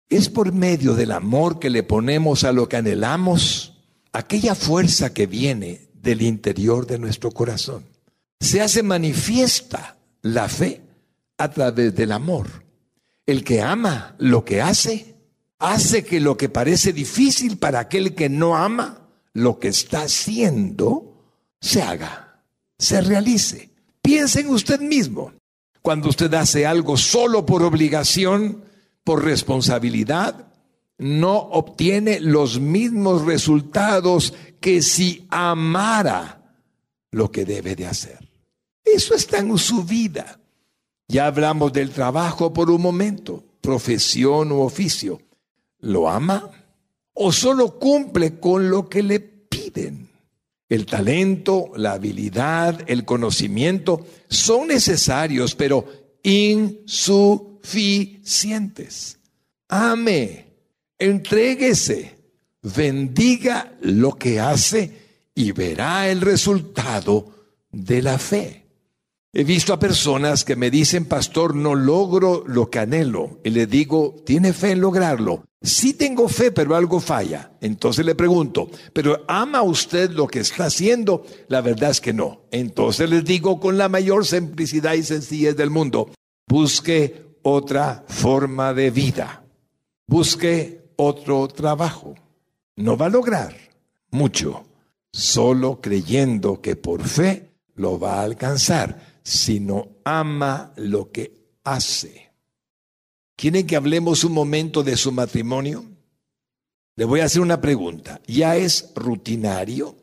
[0.08, 3.74] Es por medio del amor que le ponemos a lo que anhelamos
[4.14, 7.84] aquella fuerza que viene del interior de nuestro corazón.
[8.40, 10.82] Se hace manifiesta la fe
[11.38, 12.48] a través del amor.
[13.26, 15.16] El que ama lo que hace,
[15.60, 19.02] hace que lo que parece difícil para aquel que no ama
[19.34, 21.26] lo que está haciendo,
[21.60, 22.42] se haga,
[22.80, 23.70] se realice.
[24.02, 25.34] Piense en usted mismo.
[25.82, 28.64] Cuando usted hace algo solo por obligación,
[29.04, 30.48] por responsabilidad,
[30.98, 36.38] no obtiene los mismos resultados que si amara
[37.12, 38.20] lo que debe de hacer.
[38.84, 40.40] Eso está en su vida.
[41.08, 45.22] Ya hablamos del trabajo por un momento, profesión u oficio.
[45.80, 46.52] ¿Lo ama?
[47.14, 50.10] ¿O solo cumple con lo que le piden?
[50.70, 55.86] El talento, la habilidad, el conocimiento son necesarios, pero
[56.24, 59.18] insuficientes.
[59.70, 60.48] Ame,
[61.00, 62.17] entréguese,
[62.76, 67.28] bendiga lo que hace y verá el resultado
[67.72, 68.66] de la fe.
[69.34, 73.40] He visto a personas que me dicen, pastor, no logro lo que anhelo.
[73.44, 75.44] Y le digo, ¿tiene fe en lograrlo?
[75.62, 77.52] Sí tengo fe, pero algo falla.
[77.62, 81.26] Entonces le pregunto, ¿pero ama usted lo que está haciendo?
[81.50, 82.42] La verdad es que no.
[82.52, 86.10] Entonces les digo con la mayor simplicidad y sencillez del mundo,
[86.48, 89.44] busque otra forma de vida.
[90.08, 92.16] Busque otro trabajo.
[92.78, 93.56] No va a lograr
[94.12, 94.66] mucho,
[95.12, 102.32] solo creyendo que por fe lo va a alcanzar sino ama lo que hace.
[103.36, 105.84] ¿Quieren que hablemos un momento de su matrimonio?
[106.96, 108.22] Le voy a hacer una pregunta.
[108.26, 109.98] ¿Ya es rutinario?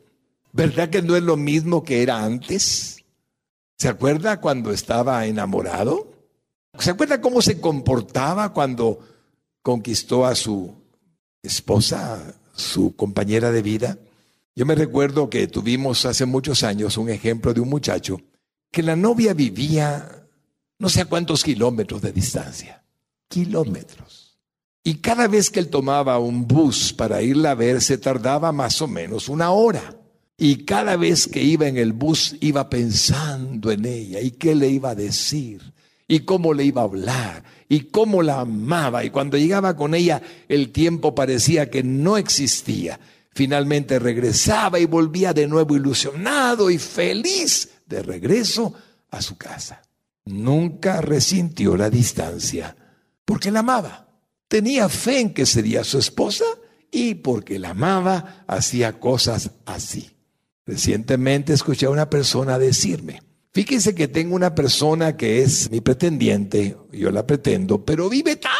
[0.53, 3.03] ¿Verdad que no es lo mismo que era antes?
[3.79, 6.13] ¿Se acuerda cuando estaba enamorado?
[6.77, 8.99] ¿Se acuerda cómo se comportaba cuando
[9.63, 10.71] conquistó a su
[11.41, 13.97] esposa, su compañera de vida?
[14.55, 18.21] Yo me recuerdo que tuvimos hace muchos años un ejemplo de un muchacho
[18.71, 20.25] que la novia vivía
[20.77, 22.83] no sé a cuántos kilómetros de distancia,
[23.27, 24.37] kilómetros.
[24.83, 28.81] Y cada vez que él tomaba un bus para irla a ver, se tardaba más
[28.81, 29.95] o menos una hora.
[30.37, 34.67] Y cada vez que iba en el bus, iba pensando en ella y qué le
[34.67, 35.61] iba a decir
[36.07, 39.03] y cómo le iba a hablar y cómo la amaba.
[39.03, 42.99] Y cuando llegaba con ella, el tiempo parecía que no existía.
[43.31, 48.73] Finalmente regresaba y volvía de nuevo ilusionado y feliz de regreso
[49.11, 49.81] a su casa.
[50.25, 52.75] Nunca resintió la distancia
[53.25, 54.07] porque la amaba.
[54.47, 56.45] Tenía fe en que sería su esposa
[56.91, 60.11] y porque la amaba hacía cosas así.
[60.65, 63.21] Recientemente escuché a una persona decirme,
[63.55, 68.51] fíjense que tengo una persona que es mi pretendiente, yo la pretendo, pero vive tan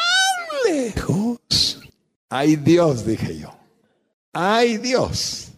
[0.65, 1.81] lejos.
[2.29, 3.53] Ay Dios, dije yo.
[4.31, 5.49] Ay Dios.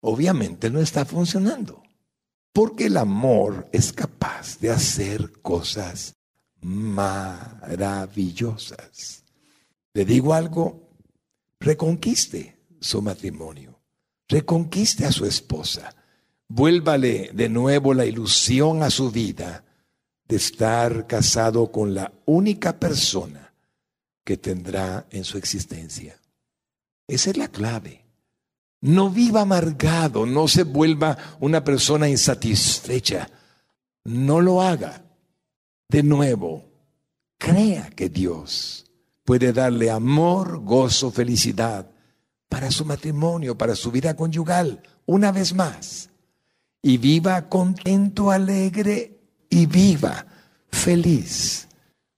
[0.00, 1.84] Obviamente no está funcionando.
[2.52, 6.16] Porque el amor es capaz de hacer cosas
[6.60, 9.22] maravillosas.
[9.92, 10.90] Le digo algo,
[11.60, 13.78] reconquiste su matrimonio,
[14.28, 15.94] reconquiste a su esposa,
[16.48, 19.64] vuélvale de nuevo la ilusión a su vida
[20.26, 23.52] de estar casado con la única persona
[24.24, 26.18] que tendrá en su existencia.
[27.06, 28.04] Esa es la clave.
[28.80, 33.30] No viva amargado, no se vuelva una persona insatisfecha.
[34.04, 35.04] No lo haga.
[35.88, 36.64] De nuevo,
[37.38, 38.84] crea que Dios
[39.24, 41.90] puede darle amor, gozo, felicidad
[42.48, 46.10] para su matrimonio, para su vida conyugal, una vez más.
[46.86, 49.18] Y viva contento, alegre
[49.48, 50.26] y viva
[50.70, 51.66] feliz.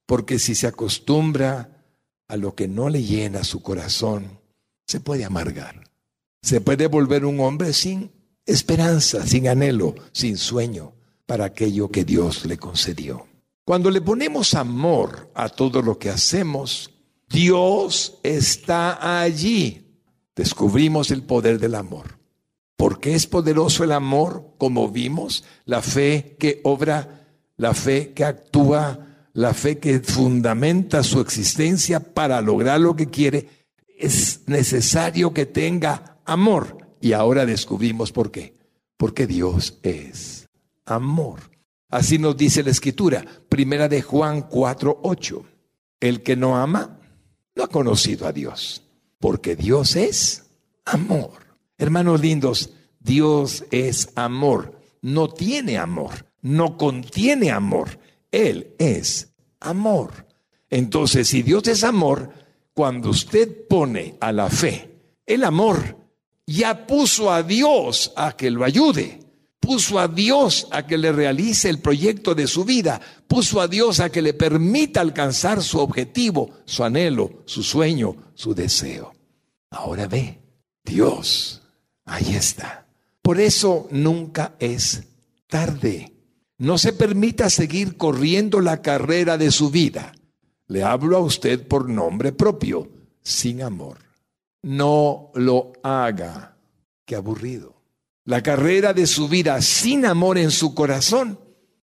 [0.07, 1.85] Porque si se acostumbra
[2.27, 4.41] a lo que no le llena su corazón,
[4.85, 5.85] se puede amargar.
[6.43, 8.11] Se puede volver un hombre sin
[8.45, 10.95] esperanza, sin anhelo, sin sueño
[11.27, 13.29] para aquello que Dios le concedió.
[13.65, 16.91] Cuando le ponemos amor a todo lo que hacemos,
[17.29, 20.03] Dios está allí.
[20.35, 22.16] Descubrimos el poder del amor.
[22.77, 29.29] Porque es poderoso el amor, como vimos, la fe que obra, la fe que actúa,
[29.33, 33.49] la fe que fundamenta su existencia para lograr lo que quiere.
[33.99, 36.79] Es necesario que tenga amor.
[37.01, 38.57] Y ahora descubrimos por qué.
[38.97, 40.49] Porque Dios es
[40.85, 41.41] amor.
[41.89, 45.45] Así nos dice la escritura, primera de Juan 4, 8.
[46.01, 46.99] El que no ama
[47.55, 48.83] no ha conocido a Dios,
[49.19, 50.47] porque Dios es
[50.85, 51.46] amor.
[51.79, 52.71] Hermanos lindos,
[53.01, 57.99] Dios es amor, no tiene amor, no contiene amor,
[58.33, 60.27] Él es amor.
[60.71, 62.33] Entonces, si Dios es amor,
[62.73, 64.97] cuando usted pone a la fe
[65.27, 65.97] el amor,
[66.47, 69.21] ya puso a Dios a que lo ayude,
[69.61, 74.01] puso a Dios a que le realice el proyecto de su vida, puso a Dios
[74.01, 79.15] a que le permita alcanzar su objetivo, su anhelo, su sueño, su deseo.
[79.71, 80.41] Ahora ve,
[80.85, 81.63] Dios,
[82.07, 82.87] ahí está.
[83.21, 85.05] Por eso nunca es
[85.47, 86.15] tarde.
[86.57, 90.15] No se permita seguir corriendo la carrera de su vida.
[90.69, 92.89] Le hablo a usted por nombre propio,
[93.23, 94.07] sin amor
[94.67, 96.57] no lo haga.
[97.05, 97.77] Qué aburrido.
[98.25, 101.39] La carrera de su vida sin amor en su corazón,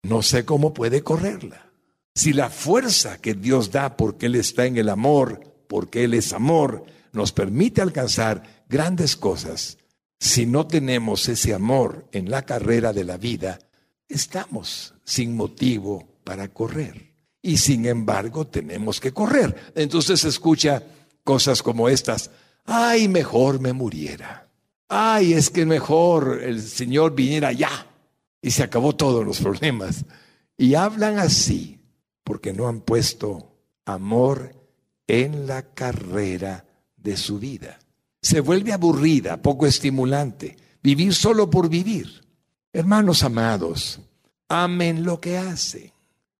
[0.01, 1.71] no sé cómo puede correrla.
[2.15, 6.31] Si la fuerza que Dios da porque Él está en el amor, porque Él es
[6.31, 9.77] amor, nos permite alcanzar grandes cosas,
[10.19, 13.59] si no tenemos ese amor en la carrera de la vida,
[14.07, 17.13] estamos sin motivo para correr.
[17.41, 19.71] Y sin embargo tenemos que correr.
[19.75, 20.83] Entonces escucha
[21.23, 22.29] cosas como estas
[22.69, 24.47] ay, mejor me muriera.
[24.87, 27.87] Ay, es que mejor el Señor viniera ya.
[28.41, 30.05] Y se acabó todos los problemas.
[30.57, 31.79] Y hablan así
[32.23, 33.55] porque no han puesto
[33.85, 34.55] amor
[35.07, 36.65] en la carrera
[36.95, 37.79] de su vida.
[38.21, 42.21] Se vuelve aburrida, poco estimulante, vivir solo por vivir.
[42.73, 43.99] Hermanos amados,
[44.47, 45.91] amen lo que hacen.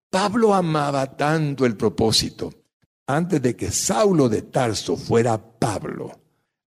[0.10, 2.54] Pablo amaba tanto el propósito
[3.08, 6.20] antes de que Saulo de Tarso fuera Pablo,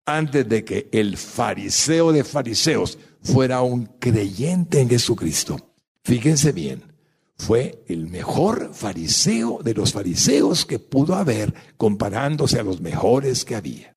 [0.04, 5.74] antes de que el fariseo de fariseos fuera un creyente en Jesucristo.
[6.02, 6.82] Fíjense bien,
[7.36, 13.54] fue el mejor fariseo de los fariseos que pudo haber comparándose a los mejores que
[13.54, 13.94] había.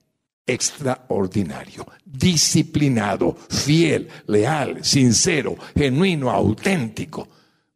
[0.48, 7.28] Extraordinario, disciplinado, fiel, leal, sincero, genuino, auténtico,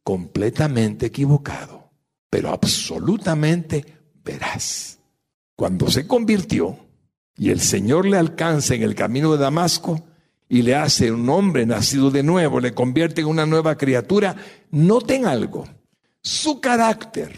[0.03, 1.91] completamente equivocado,
[2.30, 3.86] pero absolutamente
[4.24, 4.99] verás.
[5.55, 6.78] Cuando se convirtió
[7.36, 10.05] y el Señor le alcanza en el camino de Damasco
[10.47, 14.36] y le hace un hombre nacido de nuevo, le convierte en una nueva criatura,
[14.72, 15.67] noten algo,
[16.22, 17.34] su carácter,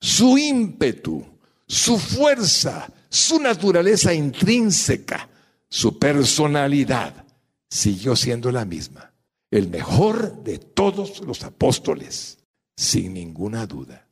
[0.00, 1.24] su ímpetu,
[1.66, 5.28] su fuerza, su naturaleza intrínseca,
[5.68, 7.24] su personalidad,
[7.70, 9.12] siguió siendo la misma.
[9.52, 12.38] El mejor de todos los apóstoles,
[12.76, 14.08] sin ninguna duda.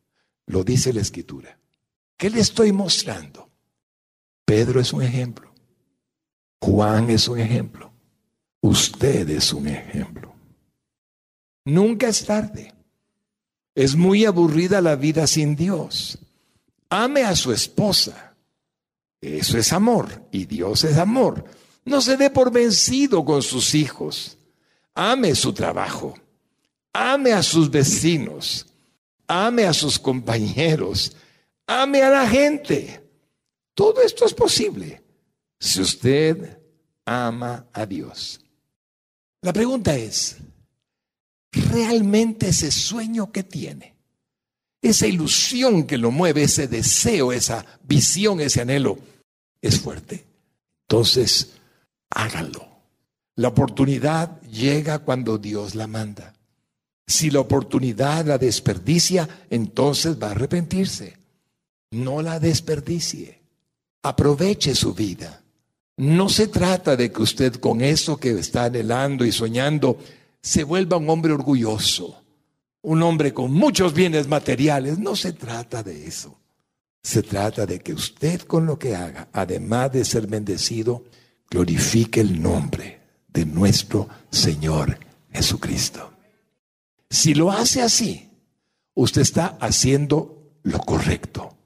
[0.46, 1.58] Lo dice la escritura.
[2.16, 3.50] ¿Qué le estoy mostrando?
[4.44, 5.52] Pedro es un ejemplo.
[6.60, 7.92] Juan es un ejemplo.
[8.60, 10.32] Usted es un ejemplo.
[11.64, 12.72] Nunca es tarde.
[13.74, 16.20] Es muy aburrida la vida sin Dios.
[16.88, 18.31] Ame a su esposa.
[19.22, 21.44] Eso es amor y Dios es amor.
[21.84, 24.36] No se dé por vencido con sus hijos.
[24.94, 26.14] Ame su trabajo.
[26.92, 28.66] Ame a sus vecinos.
[29.28, 31.16] Ame a sus compañeros.
[31.68, 33.00] Ame a la gente.
[33.74, 35.02] Todo esto es posible
[35.58, 36.58] si usted
[37.04, 38.40] ama a Dios.
[39.40, 40.38] La pregunta es,
[41.52, 43.94] ¿realmente ese sueño que tiene,
[44.80, 48.98] esa ilusión que lo mueve, ese deseo, esa visión, ese anhelo,
[49.62, 50.26] es fuerte?
[50.82, 51.52] Entonces,
[52.10, 52.68] hágalo.
[53.36, 56.34] La oportunidad llega cuando Dios la manda.
[57.06, 61.16] Si la oportunidad la desperdicia, entonces va a arrepentirse.
[61.92, 63.40] No la desperdicie.
[64.02, 65.42] Aproveche su vida.
[65.96, 69.98] No se trata de que usted con eso que está anhelando y soñando
[70.40, 72.22] se vuelva un hombre orgulloso,
[72.82, 74.98] un hombre con muchos bienes materiales.
[74.98, 76.41] No se trata de eso.
[77.02, 81.04] Se trata de que usted con lo que haga, además de ser bendecido,
[81.50, 84.98] glorifique el nombre de nuestro Señor
[85.32, 86.12] Jesucristo.
[87.10, 88.30] Si lo hace así,
[88.94, 91.56] usted está haciendo lo correcto.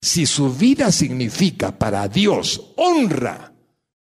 [0.00, 3.52] Si su vida significa para Dios honra,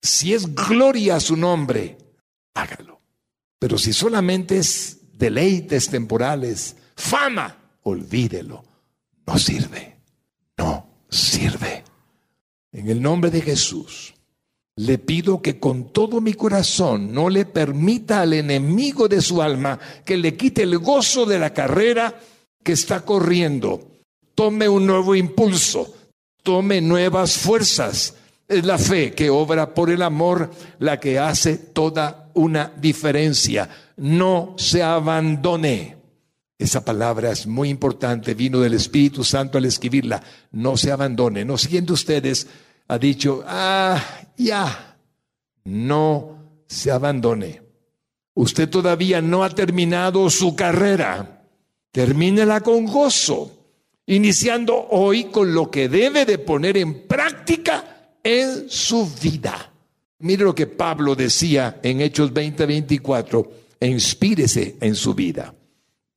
[0.01, 1.97] si es gloria a su nombre,
[2.53, 3.01] hágalo.
[3.59, 8.63] Pero si solamente es deleites temporales, fama, olvídelo.
[9.25, 9.92] No sirve.
[11.09, 11.83] Sirve.
[12.71, 14.13] En el nombre de Jesús,
[14.75, 19.79] le pido que con todo mi corazón no le permita al enemigo de su alma
[20.03, 22.19] que le quite el gozo de la carrera
[22.63, 23.87] que está corriendo.
[24.33, 25.93] Tome un nuevo impulso,
[26.41, 28.15] tome nuevas fuerzas.
[28.47, 30.49] Es la fe que obra por el amor
[30.79, 33.69] la que hace toda una diferencia.
[33.97, 36.02] No se abandone.
[36.57, 40.21] Esa palabra es muy importante, vino del Espíritu Santo al escribirla.
[40.51, 41.43] No se abandone.
[41.45, 42.47] No siguiendo ustedes
[42.87, 44.01] ha dicho, ah,
[44.37, 44.97] ya,
[45.65, 47.61] no se abandone.
[48.35, 51.43] Usted todavía no ha terminado su carrera.
[51.91, 53.69] Termínela con gozo,
[54.07, 59.71] iniciando hoy con lo que debe de poner en práctica en su vida.
[60.19, 65.53] Mire lo que Pablo decía en Hechos 20, 24, e inspírese en su vida.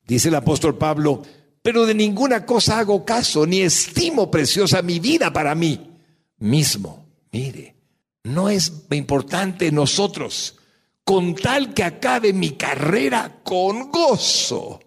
[0.07, 1.21] Dice el apóstol Pablo,
[1.61, 5.99] pero de ninguna cosa hago caso, ni estimo preciosa mi vida para mí
[6.37, 7.05] mismo.
[7.31, 7.75] Mire,
[8.23, 10.55] no es importante nosotros,
[11.03, 14.79] con tal que acabe mi carrera con gozo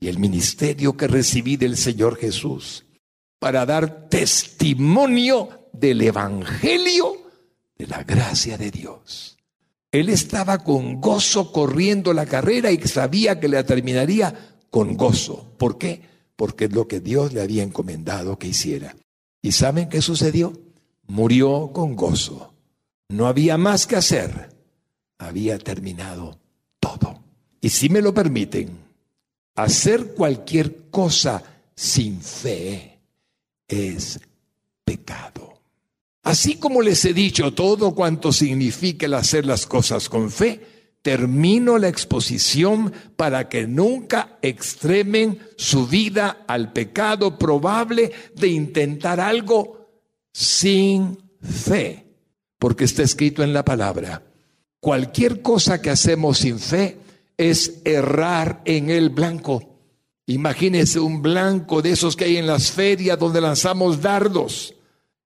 [0.00, 2.84] y el ministerio que recibí del Señor Jesús
[3.38, 7.30] para dar testimonio del Evangelio
[7.76, 9.37] de la gracia de Dios.
[10.00, 15.54] Él estaba con gozo corriendo la carrera y sabía que la terminaría con gozo.
[15.58, 16.02] ¿Por qué?
[16.36, 18.96] Porque es lo que Dios le había encomendado que hiciera.
[19.42, 20.52] ¿Y saben qué sucedió?
[21.06, 22.52] murió con gozo.
[23.08, 24.54] No había más que hacer.
[25.18, 26.38] Había terminado
[26.78, 27.24] todo.
[27.60, 28.78] Y si me lo permiten,
[29.56, 31.42] hacer cualquier cosa
[31.74, 33.00] sin fe
[33.66, 34.20] es
[34.84, 35.57] pecado.
[36.28, 40.60] Así como les he dicho todo cuanto significa el hacer las cosas con fe,
[41.00, 49.88] termino la exposición para que nunca extremen su vida al pecado probable de intentar algo
[50.30, 52.04] sin fe,
[52.58, 54.22] porque está escrito en la palabra.
[54.80, 56.98] Cualquier cosa que hacemos sin fe
[57.38, 59.78] es errar en el blanco.
[60.26, 64.74] Imagínese un blanco de esos que hay en las ferias donde lanzamos dardos.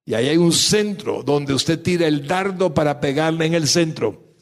[0.05, 4.34] Y ahí hay un centro donde usted tira el dardo para pegarle en el centro.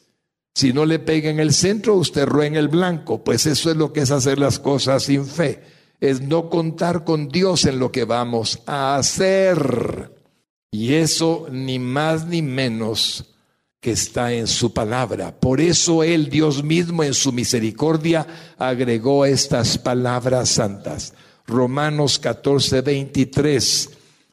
[0.53, 3.23] Si no le pega en el centro, usted rueda en el blanco.
[3.23, 5.61] Pues eso es lo que es hacer las cosas sin fe.
[5.99, 10.11] Es no contar con Dios en lo que vamos a hacer.
[10.71, 13.35] Y eso ni más ni menos
[13.79, 15.39] que está en su palabra.
[15.39, 21.13] Por eso Él, Dios mismo, en su misericordia, agregó estas palabras santas.
[21.47, 23.89] Romanos 14, 23,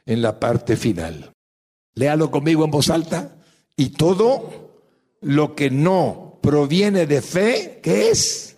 [0.09, 1.33] en la parte final.
[1.95, 3.37] Léalo conmigo en voz alta.
[3.77, 4.73] Y todo
[5.21, 8.57] lo que no proviene de fe, ¿qué es?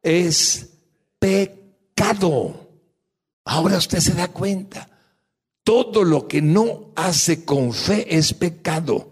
[0.00, 0.70] Es
[1.18, 2.68] pecado.
[3.44, 4.88] Ahora usted se da cuenta
[5.64, 9.10] todo lo que no hace con fe es pecado.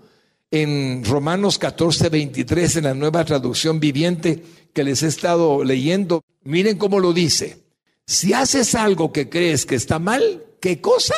[0.53, 4.41] En Romanos 14, 23, en la nueva traducción viviente
[4.73, 7.65] que les he estado leyendo, miren cómo lo dice.
[8.07, 11.17] Si haces algo que crees que está mal, ¿qué cosa?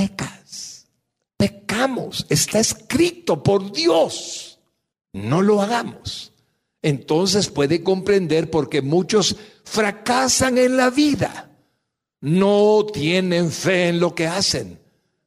[0.00, 0.86] Pecas.
[1.36, 2.26] Pecamos.
[2.28, 4.58] Está escrito por Dios.
[5.12, 6.32] No lo hagamos.
[6.82, 11.50] Entonces puede comprender por qué muchos fracasan en la vida
[12.20, 14.78] no tienen fe en lo que hacen.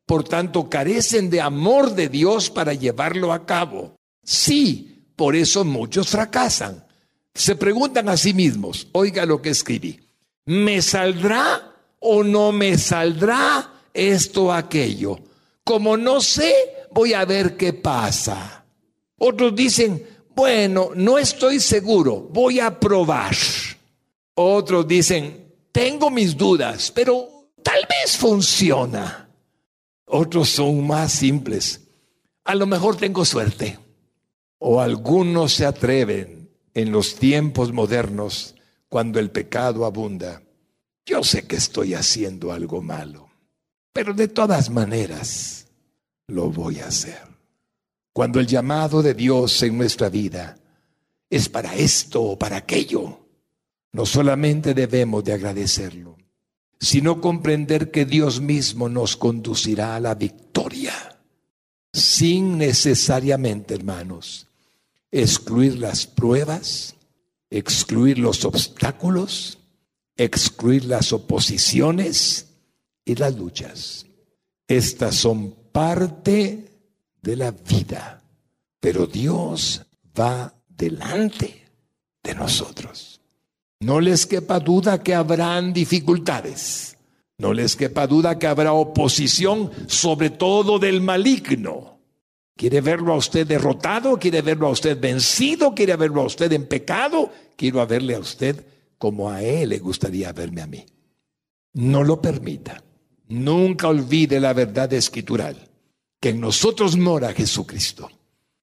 [0.05, 3.95] por tanto carecen de amor de Dios para llevarlo a cabo.
[4.21, 6.86] Sí, por eso muchos fracasan.
[7.34, 10.01] Se preguntan a sí mismos, oiga lo que escribí,
[10.45, 15.20] ¿me saldrá o no me saldrá esto aquello?
[15.64, 16.54] Como no sé,
[16.91, 18.66] voy a ver qué pasa.
[19.18, 23.36] Otros dicen, bueno, no estoy seguro, voy a probar.
[24.36, 29.30] Otros dicen, tengo mis dudas, pero tal vez funciona.
[30.06, 31.82] Otros son más simples.
[32.44, 33.80] A lo mejor tengo suerte.
[34.58, 38.56] O algunos se atreven en los tiempos modernos,
[38.89, 40.41] cuando el pecado abunda.
[41.06, 43.22] Yo sé que estoy haciendo algo malo,
[43.94, 45.68] pero de todas maneras
[46.28, 47.22] lo voy a hacer.
[48.12, 50.58] Cuando el llamado de Dios en nuestra vida
[51.30, 53.28] es para esto o para aquello,
[53.91, 56.18] no solamente debemos de agradecerlo,
[56.80, 60.94] sino comprender que Dios mismo nos conducirá a la victoria,
[61.91, 64.48] sin necesariamente, hermanos,
[65.12, 66.96] excluir las pruebas,
[67.50, 69.60] excluir los obstáculos,
[70.18, 72.53] excluir las oposiciones
[73.06, 74.06] y las luchas.
[74.68, 76.66] Estas son parte
[77.22, 78.22] de la vida,
[78.80, 79.82] pero Dios
[80.18, 81.66] va delante
[82.24, 83.22] de nosotros.
[83.80, 86.97] No les quepa duda que habrán dificultades.
[87.38, 91.99] No les quepa duda que habrá oposición, sobre todo del maligno.
[92.56, 94.18] ¿Quiere verlo a usted derrotado?
[94.18, 95.74] ¿Quiere verlo a usted vencido?
[95.74, 97.32] ¿Quiere verlo a usted en pecado?
[97.58, 98.66] Quiero verle a usted
[98.97, 100.86] como a Él le gustaría verme a mí.
[101.74, 102.82] No lo permita.
[103.30, 105.69] Nunca olvide la verdad escritural,
[106.19, 108.09] que en nosotros mora Jesucristo.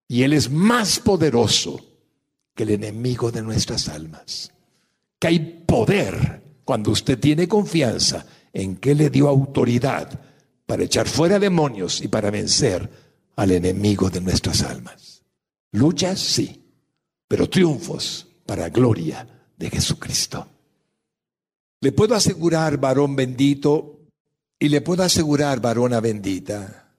[0.06, 1.80] Y Él es más poderoso
[2.54, 4.52] que el enemigo de nuestras almas.
[5.18, 10.20] Que hay poder cuando usted tiene confianza en que le dio autoridad
[10.66, 12.88] para echar fuera demonios y para vencer
[13.36, 15.22] al enemigo de nuestras almas.
[15.72, 16.62] Luchas, sí,
[17.26, 20.46] pero triunfos para gloria de Jesucristo.
[21.80, 23.99] Le puedo asegurar, varón bendito,
[24.61, 26.94] y le puedo asegurar, varona bendita,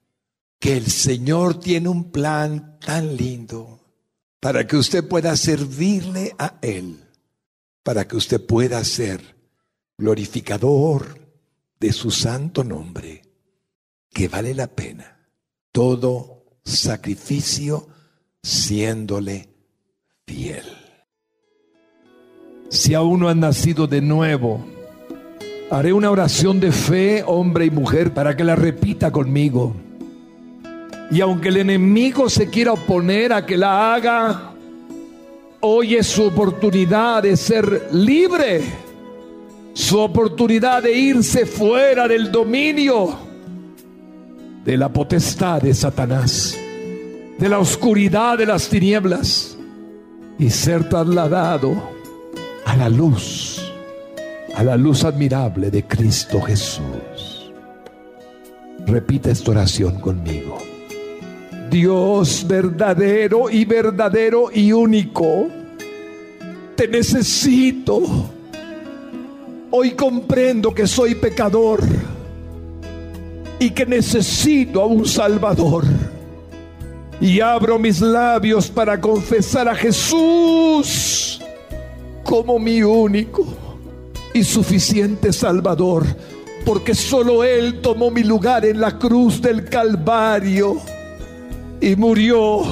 [0.58, 3.80] que el Señor tiene un plan tan lindo
[4.40, 7.08] para que usted pueda servirle a Él,
[7.84, 9.36] para que usted pueda ser
[9.96, 11.20] glorificador
[11.78, 13.22] de su santo nombre,
[14.10, 15.20] que vale la pena
[15.70, 17.88] todo sacrificio
[18.42, 19.48] siéndole
[20.26, 20.66] fiel.
[22.70, 24.64] Si aún no han nacido de nuevo,
[25.72, 29.74] haré una oración de fe, hombre y mujer, para que la repita conmigo.
[31.10, 34.52] Y aunque el enemigo se quiera oponer a que la haga,
[35.60, 38.60] hoy es su oportunidad de ser libre,
[39.72, 43.16] su oportunidad de irse fuera del dominio
[44.64, 46.56] de la potestad de Satanás,
[47.38, 49.56] de la oscuridad de las tinieblas
[50.38, 51.72] y ser trasladado
[52.66, 53.51] a la luz,
[54.54, 57.52] a la luz admirable de Cristo Jesús.
[58.86, 60.58] Repita esta oración conmigo.
[61.70, 65.48] Dios verdadero y verdadero y único,
[66.76, 68.02] te necesito.
[69.70, 71.80] Hoy comprendo que soy pecador
[73.58, 75.84] y que necesito a un Salvador.
[77.20, 81.40] Y abro mis labios para confesar a Jesús
[82.24, 83.61] como mi único
[84.34, 86.04] y suficiente Salvador,
[86.64, 90.78] porque solo Él tomó mi lugar en la cruz del Calvario
[91.80, 92.62] y murió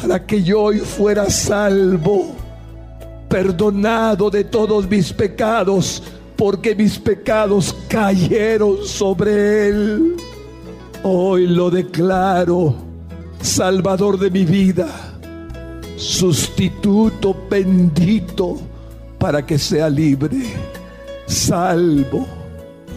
[0.00, 2.34] para que yo hoy fuera salvo,
[3.28, 6.02] perdonado de todos mis pecados
[6.40, 10.16] porque mis pecados cayeron sobre él.
[11.02, 12.76] Hoy lo declaro,
[13.42, 14.88] Salvador de mi vida,
[15.96, 18.69] sustituto bendito
[19.20, 20.38] para que sea libre,
[21.26, 22.26] salvo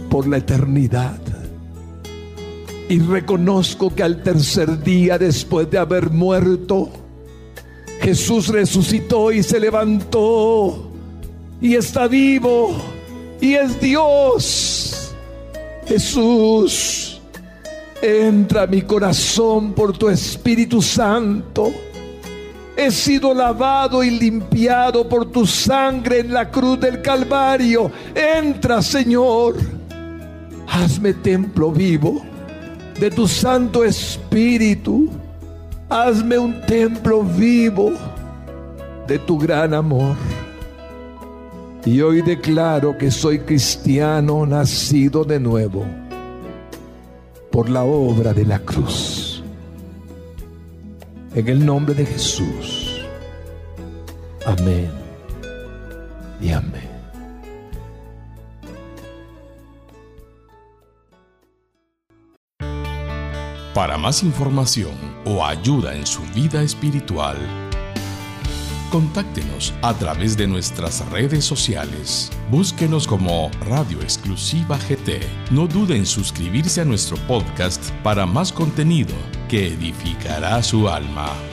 [0.09, 1.19] por la eternidad.
[2.88, 6.89] Y reconozco que al tercer día después de haber muerto,
[8.01, 10.91] Jesús resucitó y se levantó
[11.61, 12.74] y está vivo
[13.41, 15.13] y es Dios.
[15.86, 17.21] Jesús,
[18.01, 21.71] entra a mi corazón por tu Espíritu Santo.
[22.76, 27.91] He sido lavado y limpiado por tu sangre en la cruz del Calvario.
[28.15, 29.55] Entra, Señor.
[30.67, 32.24] Hazme templo vivo
[32.99, 35.09] de tu Santo Espíritu.
[35.89, 37.91] Hazme un templo vivo
[39.07, 40.15] de tu gran amor.
[41.86, 45.86] Y hoy declaro que soy cristiano nacido de nuevo.
[47.53, 49.33] por la obra de la cruz.
[51.36, 53.02] En el nombre de Jesús.
[54.46, 54.92] Amén
[56.40, 56.94] y amén.
[63.74, 64.94] Para más información
[65.26, 67.38] o ayuda en su vida espiritual,
[68.92, 72.30] contáctenos a través de nuestras redes sociales.
[72.52, 75.20] Búsquenos como Radio Exclusiva GT.
[75.50, 79.16] No duden en suscribirse a nuestro podcast para más contenido
[79.54, 81.53] que edificará su alma.